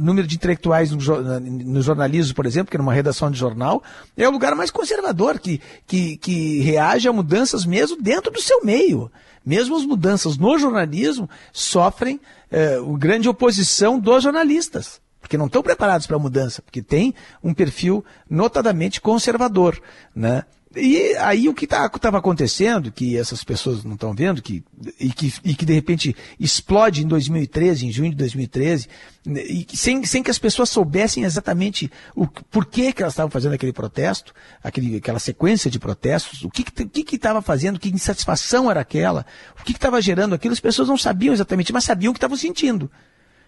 [0.00, 0.98] número de intelectuais no,
[1.40, 3.82] no, jornalismo, por exemplo, que é numa redação de jornal,
[4.16, 8.40] é o lugar mais conservador, que, que, que reage a mudança mudanças mesmo dentro do
[8.40, 9.10] seu meio.
[9.44, 16.06] Mesmo as mudanças no jornalismo sofrem é, grande oposição dos jornalistas, porque não estão preparados
[16.06, 19.80] para a mudança, porque tem um perfil notadamente conservador.
[20.14, 20.44] Né?
[20.74, 24.64] E aí o que estava tá, acontecendo, que essas pessoas não estão vendo, que,
[24.98, 28.88] e, que, e que de repente explode em 2013, em junho de 2013,
[29.26, 33.72] e sem, sem que as pessoas soubessem exatamente o porquê que elas estavam fazendo aquele
[33.72, 34.32] protesto,
[34.62, 38.80] aquele, aquela sequência de protestos, o que estava que, que, que fazendo, que insatisfação era
[38.80, 39.26] aquela,
[39.60, 42.36] o que estava gerando aquilo, as pessoas não sabiam exatamente, mas sabiam o que estavam
[42.36, 42.90] sentindo.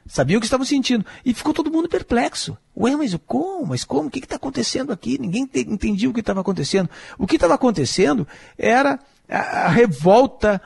[0.06, 1.04] Sabiam o que estavam sentindo.
[1.24, 2.56] E ficou todo mundo perplexo.
[2.76, 3.66] Ué, mas como?
[3.66, 4.08] Mas como?
[4.08, 5.18] O que está acontecendo aqui?
[5.18, 6.90] Ninguém entendia o que estava acontecendo.
[7.18, 8.26] O que estava acontecendo
[8.58, 10.60] era a, a revolta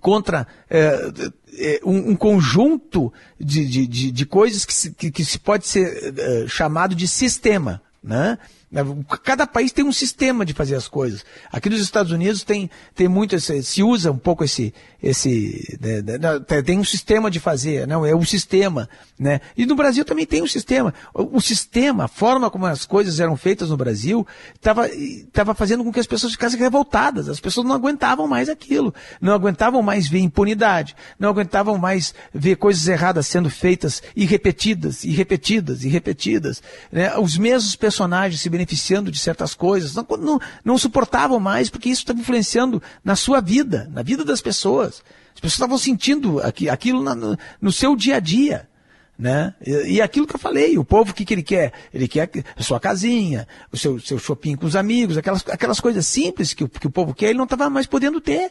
[0.00, 1.12] contra é,
[1.56, 5.66] é, um, um, conjunto de, de, de, de coisas que se, que, que se, pode
[5.66, 7.80] ser é, chamado de sistema.
[8.02, 8.38] Né?
[8.74, 8.82] Né?
[9.22, 11.24] Cada país tem um sistema de fazer as coisas.
[11.52, 16.02] Aqui nos Estados Unidos tem, tem muito, esse, se usa um pouco esse, esse né,
[16.02, 19.40] né tem um sistema de fazer, não é o sistema, né?
[19.56, 20.92] E no Brasil também tem um sistema.
[21.14, 24.90] O, sistema, a forma como as coisas eram feitas no Brasil, estava
[25.32, 27.28] tava fazendo com que as pessoas ficassem revoltadas.
[27.28, 32.56] As pessoas não aguentavam mais aquilo, não aguentavam mais ver impunidade, não aguentavam mais ver
[32.56, 36.60] coisas erradas sendo feitas e repetidas, e repetidas, e repetidas.
[36.90, 37.16] Né?
[37.16, 38.63] Os mesmos personagens se beneficiando
[39.10, 43.88] de certas coisas, não, não, não suportavam mais, porque isso estava influenciando na sua vida,
[43.92, 45.02] na vida das pessoas.
[45.34, 48.68] As pessoas estavam sentindo aquilo no, no seu dia a dia.
[49.16, 49.54] Né?
[49.64, 51.72] E, e, aquilo que eu falei, o povo, o que, que ele quer?
[51.92, 56.04] Ele quer a sua casinha, o seu, seu shopping com os amigos, aquelas, aquelas coisas
[56.04, 58.50] simples que, que o povo quer, ele não estava mais podendo ter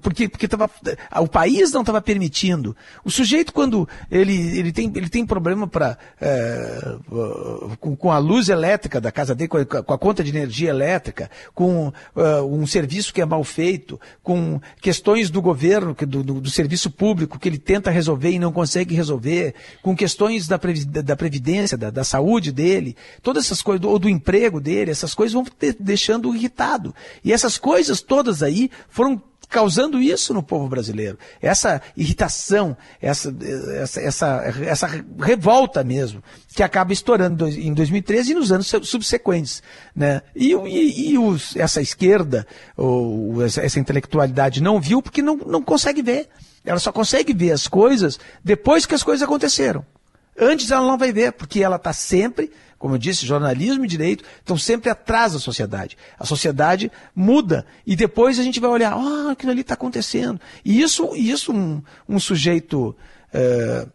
[0.00, 0.70] porque, porque tava,
[1.20, 2.74] o país não estava permitindo.
[3.04, 6.96] O sujeito, quando ele, ele, tem, ele tem problema pra, é,
[7.78, 10.70] com, com, a luz elétrica da casa dele, com a, com a conta de energia
[10.70, 16.40] elétrica, com uh, um serviço que é mal feito, com questões do governo, do, do,
[16.40, 20.58] do, serviço público que ele tenta resolver e não consegue resolver, com questões da,
[21.04, 25.34] da previdência, da, da saúde dele, todas essas coisas, ou do emprego dele, essas coisas
[25.34, 25.44] vão
[25.78, 26.94] deixando irritado.
[27.22, 31.18] E essas coisas todas aí foram causando isso no povo brasileiro.
[31.42, 33.34] Essa irritação, essa,
[33.74, 36.22] essa, essa, essa revolta mesmo,
[36.54, 39.62] que acaba estourando em 2013 e nos anos subsequentes.
[39.94, 40.22] Né?
[40.34, 46.00] E, e, e os, essa esquerda, ou essa intelectualidade não viu porque não, não consegue
[46.00, 46.28] ver.
[46.64, 49.84] Ela só consegue ver as coisas depois que as coisas aconteceram.
[50.38, 54.24] Antes ela não vai ver, porque ela está sempre como eu disse, jornalismo e direito
[54.38, 55.98] estão sempre atrás da sociedade.
[56.18, 60.40] A sociedade muda e depois a gente vai olhar, ah, oh, aquilo ali está acontecendo.
[60.64, 62.96] E isso, isso um, um sujeito,
[63.34, 63.86] é,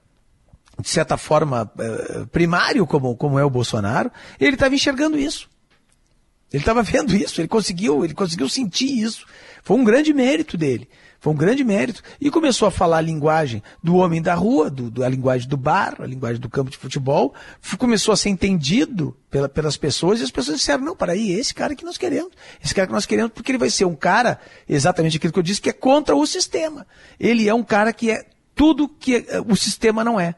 [0.79, 5.49] de certa forma, é, primário, como, como é o Bolsonaro, ele estava enxergando isso.
[6.51, 9.25] Ele estava vendo isso, ele conseguiu, ele conseguiu sentir isso.
[9.63, 10.87] Foi um grande mérito dele.
[11.19, 12.03] Foi um grande mérito.
[12.21, 15.57] E começou a falar a linguagem do homem da rua, do, do, a linguagem do
[15.57, 17.33] bar, a linguagem do campo de futebol.
[17.79, 21.51] Começou a ser entendido pela, pelas pessoas e as pessoas disseram, não, para aí, esse
[21.51, 22.31] cara que nós queremos.
[22.63, 25.43] Esse cara que nós queremos, porque ele vai ser um cara, exatamente aquilo que eu
[25.43, 26.85] disse, que é contra o sistema.
[27.19, 30.35] Ele é um cara que é tudo que é, o sistema não é.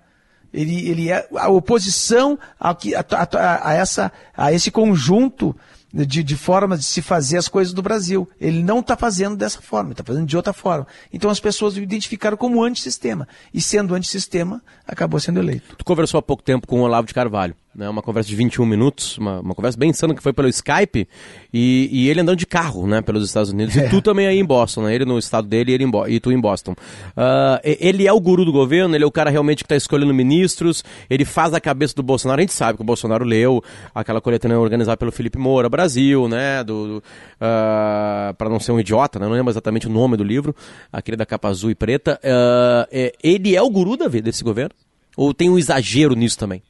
[0.54, 5.54] Ele, ele é a oposição a, a, a, a, essa, a esse conjunto
[5.94, 8.30] de, de formas de se fazer as coisas do Brasil.
[8.40, 10.88] Ele não está fazendo dessa forma, está fazendo de outra forma.
[11.12, 13.28] Então as pessoas o identificaram como antissistema.
[13.54, 15.76] E sendo antissistema, acabou sendo eleito.
[15.76, 18.66] Tu conversou há pouco tempo com o Olavo de Carvalho né, uma conversa de 21
[18.66, 21.08] minutos, uma, uma conversa bem insana que foi pelo Skype,
[21.54, 23.86] e, e ele andando de carro, né, pelos Estados Unidos, é.
[23.86, 26.20] e tu também aí em Boston, né, ele no estado dele e, ele em e
[26.20, 26.72] tu em Boston.
[26.72, 30.12] Uh, ele é o guru do governo, ele é o cara realmente que está escolhendo
[30.12, 33.64] ministros, ele faz a cabeça do Bolsonaro, a gente sabe que o Bolsonaro leu
[33.94, 37.04] aquela coletânea organizada pelo Felipe Moura, Brasil, né, do, do uh,
[37.40, 40.56] ah, para não ser um idiota, né, não lembro exatamente o nome do livro,
[40.92, 44.72] aquele da capa azul e preta, uh, ele é o guru da vida desse governo?
[45.16, 46.62] Ou tem um exagero nisso também?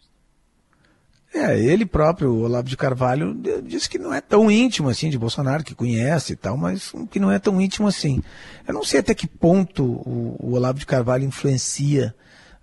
[1.34, 5.64] É, ele próprio, Olavo de Carvalho, disse que não é tão íntimo assim de Bolsonaro,
[5.64, 8.22] que conhece e tal, mas que não é tão íntimo assim.
[8.68, 12.16] Eu não sei até que ponto o, o Olavo de Carvalho influencia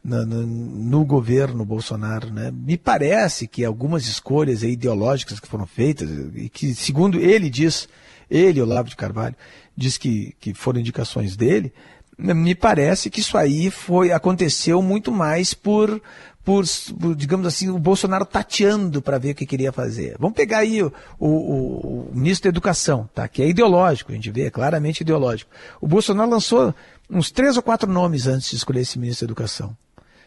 [0.02, 2.50] no, no, no, governo Bolsonaro, né?
[2.50, 7.88] Me parece que algumas escolhas ideológicas que foram feitas, e que, segundo ele diz,
[8.30, 9.36] ele, Olavo de Carvalho,
[9.76, 11.72] diz que, que foram indicações dele,
[12.16, 16.00] me parece que isso aí foi aconteceu muito mais por
[16.44, 16.64] por,
[17.00, 20.16] por, digamos assim, o Bolsonaro tateando para ver o que queria fazer.
[20.18, 23.26] Vamos pegar aí o, o, o, ministro da Educação, tá?
[23.26, 25.50] que é ideológico, a gente vê, é claramente ideológico.
[25.80, 26.74] O Bolsonaro lançou
[27.08, 29.74] uns três ou quatro nomes antes de escolher esse ministro da Educação.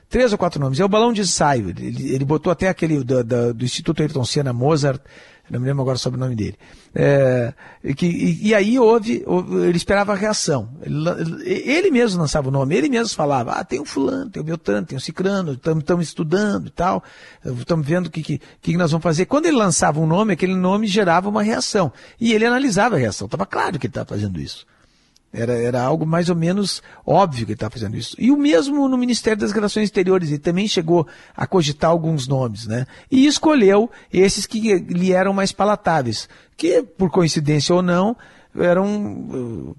[0.10, 0.80] Três ou quatro nomes.
[0.80, 1.69] É o balão de ensaio.
[1.69, 5.01] Ele, ele botou até aquele do, do Instituto Ayrton Senna Mozart,
[5.50, 6.58] não me lembro agora sobre o nome dele.
[6.94, 7.54] É,
[7.96, 9.24] que, e, e, aí houve,
[9.66, 10.70] ele esperava a reação.
[10.82, 11.10] Ele,
[11.46, 14.86] ele, mesmo lançava o nome, ele mesmo falava, ah, tem o fulano, tem o Beltrano,
[14.86, 17.04] tem o Cicrano, estamos estudando e tal,
[17.46, 19.26] estamos vendo o que, que, que nós vamos fazer.
[19.26, 21.92] Quando ele lançava um nome, aquele nome gerava uma reação.
[22.20, 24.66] E ele analisava a reação, estava claro que ele estava fazendo isso.
[25.32, 28.16] Era, era algo mais ou menos óbvio que ele estava fazendo isso.
[28.18, 32.66] E o mesmo no Ministério das Relações Exteriores, ele também chegou a cogitar alguns nomes,
[32.66, 32.88] né?
[33.12, 38.16] E escolheu esses que lhe eram mais palatáveis, que, por coincidência ou não,
[38.56, 39.76] eram,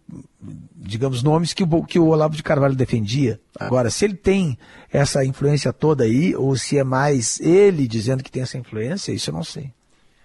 [0.76, 3.40] digamos, nomes que o, que o Olavo de Carvalho defendia.
[3.58, 4.56] Agora, se ele tem
[4.92, 9.30] essa influência toda aí, ou se é mais ele dizendo que tem essa influência, isso
[9.30, 9.72] eu não sei.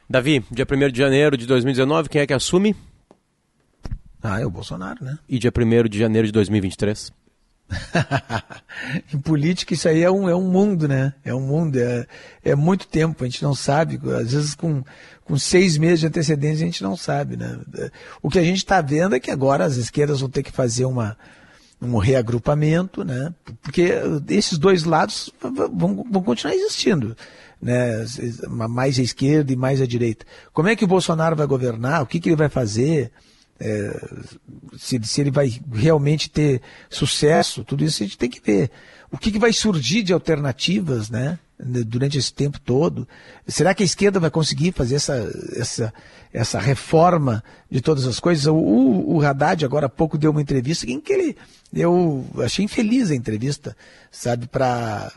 [0.09, 2.75] Davi, dia 1 de janeiro de 2019, quem é que assume?
[4.23, 5.19] Ah, é o Bolsonaro, né?
[5.27, 7.11] E dia 1 de janeiro de 2023?
[9.13, 11.13] em política isso aí é um, é um mundo, né?
[11.25, 12.07] É um mundo, é,
[12.43, 13.99] é muito tempo, a gente não sabe.
[14.19, 14.83] Às vezes com,
[15.25, 17.59] com seis meses de antecedência a gente não sabe, né?
[18.21, 20.85] O que a gente está vendo é que agora as esquerdas vão ter que fazer
[20.85, 21.17] uma,
[21.81, 23.33] um reagrupamento, né?
[23.61, 23.91] Porque
[24.29, 27.15] esses dois lados vão, vão continuar existindo,
[27.61, 28.05] né?
[28.69, 30.25] Mais a esquerda e mais a direita.
[30.53, 32.01] Como é que o Bolsonaro vai governar?
[32.01, 33.11] O que, que ele vai fazer?
[33.59, 33.97] É,
[34.77, 38.71] se, se, ele vai realmente ter sucesso, tudo isso a gente tem que ver.
[39.11, 41.37] O que, que vai surgir de alternativas, né?
[41.59, 43.07] Durante esse tempo todo.
[43.47, 45.93] Será que a esquerda vai conseguir fazer essa, essa,
[46.33, 48.47] essa reforma de todas as coisas?
[48.47, 51.37] O, o, o Haddad agora há pouco deu uma entrevista em que ele,
[51.71, 53.77] eu achei infeliz a entrevista,
[54.11, 55.13] sabe, para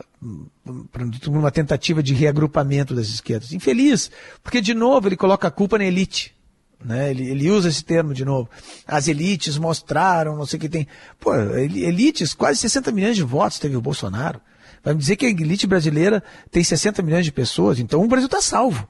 [1.27, 3.51] uma tentativa de reagrupamento das esquerdas.
[3.51, 4.09] Infeliz,
[4.43, 6.36] porque de novo ele coloca a culpa na elite.
[6.83, 7.09] Né?
[7.09, 8.49] Ele, ele usa esse termo de novo.
[8.85, 10.87] As elites mostraram, não sei o que tem.
[11.19, 14.39] Pô, elites, quase 60 milhões de votos teve o Bolsonaro.
[14.83, 18.27] Vai me dizer que a elite brasileira tem 60 milhões de pessoas, então o Brasil
[18.27, 18.87] está salvo.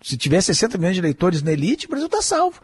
[0.00, 2.60] Se tiver 60 milhões de eleitores na elite, o Brasil está salvo.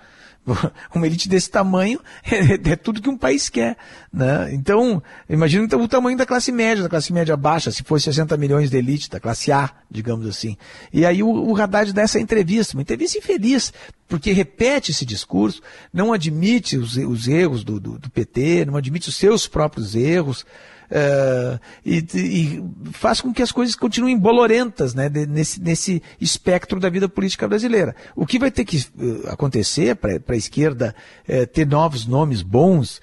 [0.95, 3.77] Uma elite desse tamanho é, é, tudo que um país quer.
[4.13, 4.53] Né?
[4.53, 8.37] Então, imagina então, o tamanho da classe média, da classe média baixa, se fosse 60
[8.37, 10.57] milhões de elite, da classe A, digamos assim.
[10.93, 13.73] E aí o, o Haddad dá essa entrevista, uma entrevista infeliz,
[14.09, 15.63] porque repete esse discurso,
[15.93, 20.47] não admite os, os erros do, do, do PT, não admite os seus próprios erros.
[20.91, 26.89] Uh, e, e, faz com que as coisas continuem bolorentas né, nesse, nesse espectro da
[26.89, 27.95] vida política brasileira.
[28.17, 30.95] O que vai ter que uh, acontecer para a esquerda
[31.29, 33.01] uh, ter novos nomes bons,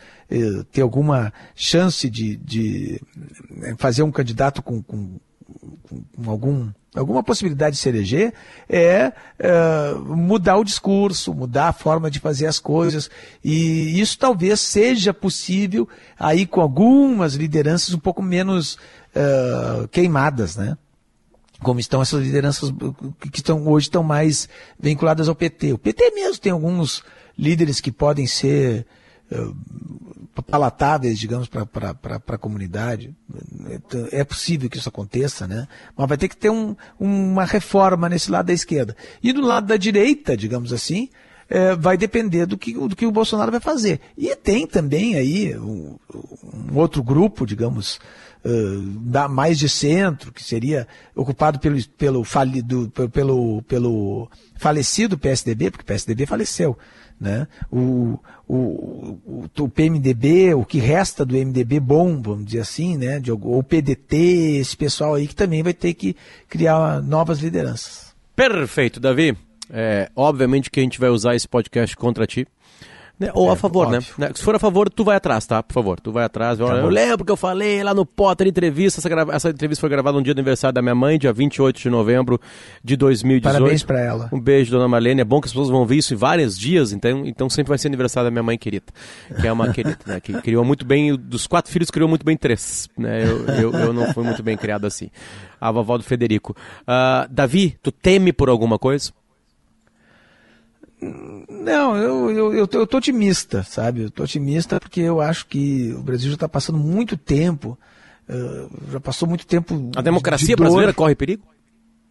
[0.72, 3.00] ter alguma chance de, de
[3.78, 5.20] fazer um candidato com, com,
[5.84, 8.34] com algum alguma possibilidade de se eleger
[8.70, 13.10] é, é, mudar o discurso, mudar a forma de fazer as coisas.
[13.44, 15.88] E isso talvez seja possível
[16.20, 18.78] aí com algumas lideranças um pouco menos
[19.14, 20.78] é, queimadas, né?
[21.62, 22.72] Como estão essas lideranças
[23.32, 24.48] que estão, hoje estão mais
[24.80, 25.74] vinculadas ao PT.
[25.74, 27.02] O PT mesmo tem alguns
[27.38, 28.86] líderes que podem ser
[29.32, 29.48] é,
[30.44, 31.66] palatáveis, digamos, para
[32.28, 33.16] a comunidade.
[34.12, 35.68] É possível que isso aconteça, né?
[35.96, 38.96] Mas vai ter que ter um, uma reforma nesse lado da esquerda.
[39.24, 41.10] E do lado da direita, digamos assim,
[41.50, 44.00] é, vai depender do que, do que o Bolsonaro vai fazer.
[44.18, 48.00] E tem também aí um, um outro grupo, digamos,
[48.44, 55.72] uh, da, mais de centro, que seria ocupado pelo, pelo, falido, pelo, pelo falecido PSDB,
[55.72, 56.78] porque o PSDB faleceu.
[57.20, 57.48] Né?
[57.72, 63.20] O, o, o, o, PMDB, o que resta do MDB bom, vamos dizer assim, né?
[63.20, 66.16] De, ou o PDT, esse pessoal aí que também vai ter que
[66.50, 68.14] criar novas lideranças.
[68.36, 69.36] Perfeito, Davi.
[69.70, 72.46] É, obviamente que a gente vai usar esse podcast contra ti.
[73.18, 73.32] Né?
[73.34, 74.00] Ou é, a favor, né?
[74.18, 74.32] né?
[74.36, 75.64] Se for a favor, tu vai atrás, tá?
[75.64, 76.58] Por favor, tu vai atrás.
[76.58, 79.00] Tá eu lembro que eu falei lá no Potter Entrevista.
[79.00, 79.34] Essa, grava...
[79.34, 82.40] essa entrevista foi gravada no dia do aniversário da minha mãe, dia 28 de novembro
[82.84, 83.54] de 2018.
[83.54, 84.30] Parabéns pra ela.
[84.34, 85.22] Um beijo, dona Marlene.
[85.22, 87.78] É bom que as pessoas vão ouvir isso em vários dias, então, então sempre vai
[87.78, 88.88] ser aniversário da minha mãe querida.
[89.40, 90.20] Que é uma querida, né?
[90.20, 92.90] Que criou muito bem, dos quatro filhos, criou muito bem três.
[92.98, 93.24] Né?
[93.24, 95.10] Eu, eu, eu não fui muito bem criado assim.
[95.60, 96.56] A vovó do Federico.
[96.82, 99.12] Uh, Davi, tu teme por alguma coisa?
[101.50, 104.04] Não, eu, eu, eu, tô, eu tô otimista, sabe?
[104.04, 107.78] Eu tô otimista porque eu acho que o Brasil já está passando muito tempo,
[108.30, 109.92] uh, já passou muito tempo.
[109.96, 111.44] A democracia de brasileira corre perigo?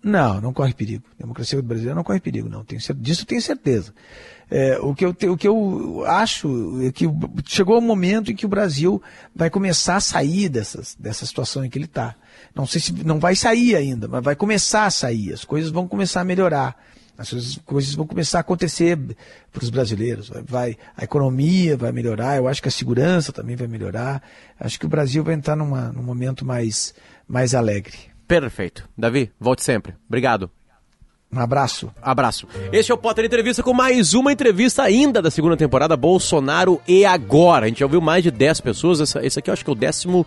[0.02, 1.04] Não, não corre perigo.
[1.18, 2.62] A democracia brasileira não corre perigo, não.
[2.62, 3.94] Tenho, disso eu tenho certeza.
[4.50, 7.06] É, o, que eu, o que eu acho é que
[7.46, 9.02] chegou o momento em que o Brasil
[9.34, 12.14] vai começar a sair dessas, dessa situação em que ele está.
[12.54, 15.32] Não sei se não vai sair ainda, mas vai começar a sair.
[15.32, 16.76] As coisas vão começar a melhorar
[17.16, 18.98] as coisas vão começar a acontecer
[19.52, 20.30] para os brasileiros.
[20.44, 24.22] Vai, a economia vai melhorar, eu acho que a segurança também vai melhorar.
[24.58, 26.94] Acho que o Brasil vai entrar numa, num momento mais,
[27.26, 27.96] mais alegre.
[28.26, 28.88] Perfeito.
[28.96, 29.94] Davi, volte sempre.
[30.08, 30.50] Obrigado.
[31.34, 31.90] Um abraço.
[32.00, 32.46] Abraço.
[32.72, 37.04] Este é o Potter Entrevista com mais uma entrevista ainda da segunda temporada Bolsonaro e
[37.04, 37.66] Agora.
[37.66, 39.00] A gente já ouviu mais de 10 pessoas.
[39.00, 40.24] Essa, esse aqui eu acho que é o décimo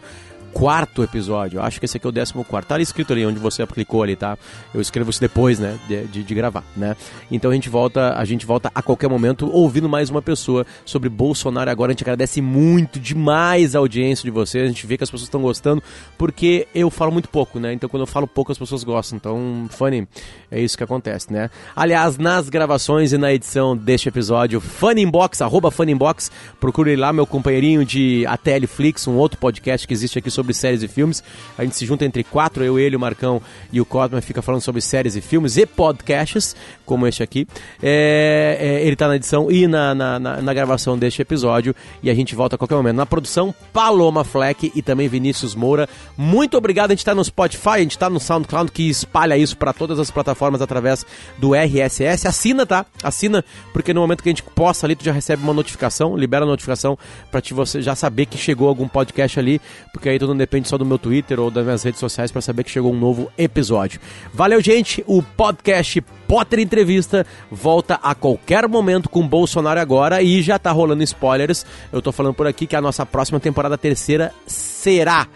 [0.58, 1.62] quarto episódio.
[1.62, 2.68] Acho que esse aqui é o décimo quarto.
[2.68, 4.36] Tá escrito ali onde você aplicou ali, tá?
[4.74, 5.78] Eu escrevo isso depois, né?
[5.88, 6.96] De, de, de, gravar, né?
[7.30, 11.10] Então a gente volta, a gente volta a qualquer momento ouvindo mais uma pessoa sobre
[11.10, 11.92] Bolsonaro agora.
[11.92, 14.64] A gente agradece muito demais a audiência de vocês.
[14.64, 15.84] A gente vê que as pessoas estão gostando,
[16.18, 17.72] porque eu falo muito pouco, né?
[17.72, 19.16] Então quando eu falo pouco, as pessoas gostam.
[19.16, 20.08] Então, Funny,
[20.50, 21.52] é isso que acontece, né?
[21.76, 27.86] Aliás, nas gravações e na edição deste episódio, Funinbox, arroba Funinbox, procure lá meu companheirinho
[27.86, 31.24] de ATL Flix, um outro podcast que existe aqui sobre sobre séries e filmes.
[31.58, 33.42] A gente se junta entre quatro, eu, ele, o Marcão
[33.72, 37.48] e o Cosma, fica falando sobre séries e filmes e podcasts, como este aqui.
[37.82, 42.10] É, é, ele tá na edição e na, na, na, na gravação deste episódio e
[42.10, 42.96] a gente volta a qualquer momento.
[42.96, 45.90] Na produção, Paloma Fleck e também Vinícius Moura.
[46.18, 49.58] Muito obrigado, a gente tá no Spotify, a gente tá no SoundCloud que espalha isso
[49.58, 51.06] para todas as plataformas através
[51.38, 52.28] do RSS.
[52.28, 52.86] Assina, tá?
[53.04, 53.44] Assina,
[53.74, 56.48] porque no momento que a gente posta ali, tu já recebe uma notificação, libera a
[56.48, 56.98] notificação
[57.30, 59.60] para te você já saber que chegou algum podcast ali,
[59.92, 62.42] porque aí tu não depende só do meu Twitter ou das minhas redes sociais para
[62.42, 64.00] saber que chegou um novo episódio.
[64.34, 65.04] Valeu, gente.
[65.08, 71.04] O podcast Potter Entrevista volta a qualquer momento com Bolsonaro agora e já tá rolando
[71.04, 71.66] spoilers.
[71.92, 75.28] Eu tô falando por aqui que a nossa próxima temporada terceira será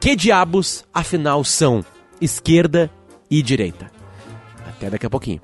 [0.00, 1.84] Que diabos afinal são
[2.20, 2.90] esquerda
[3.30, 3.90] e direita?
[4.66, 5.40] Até daqui a pouquinho.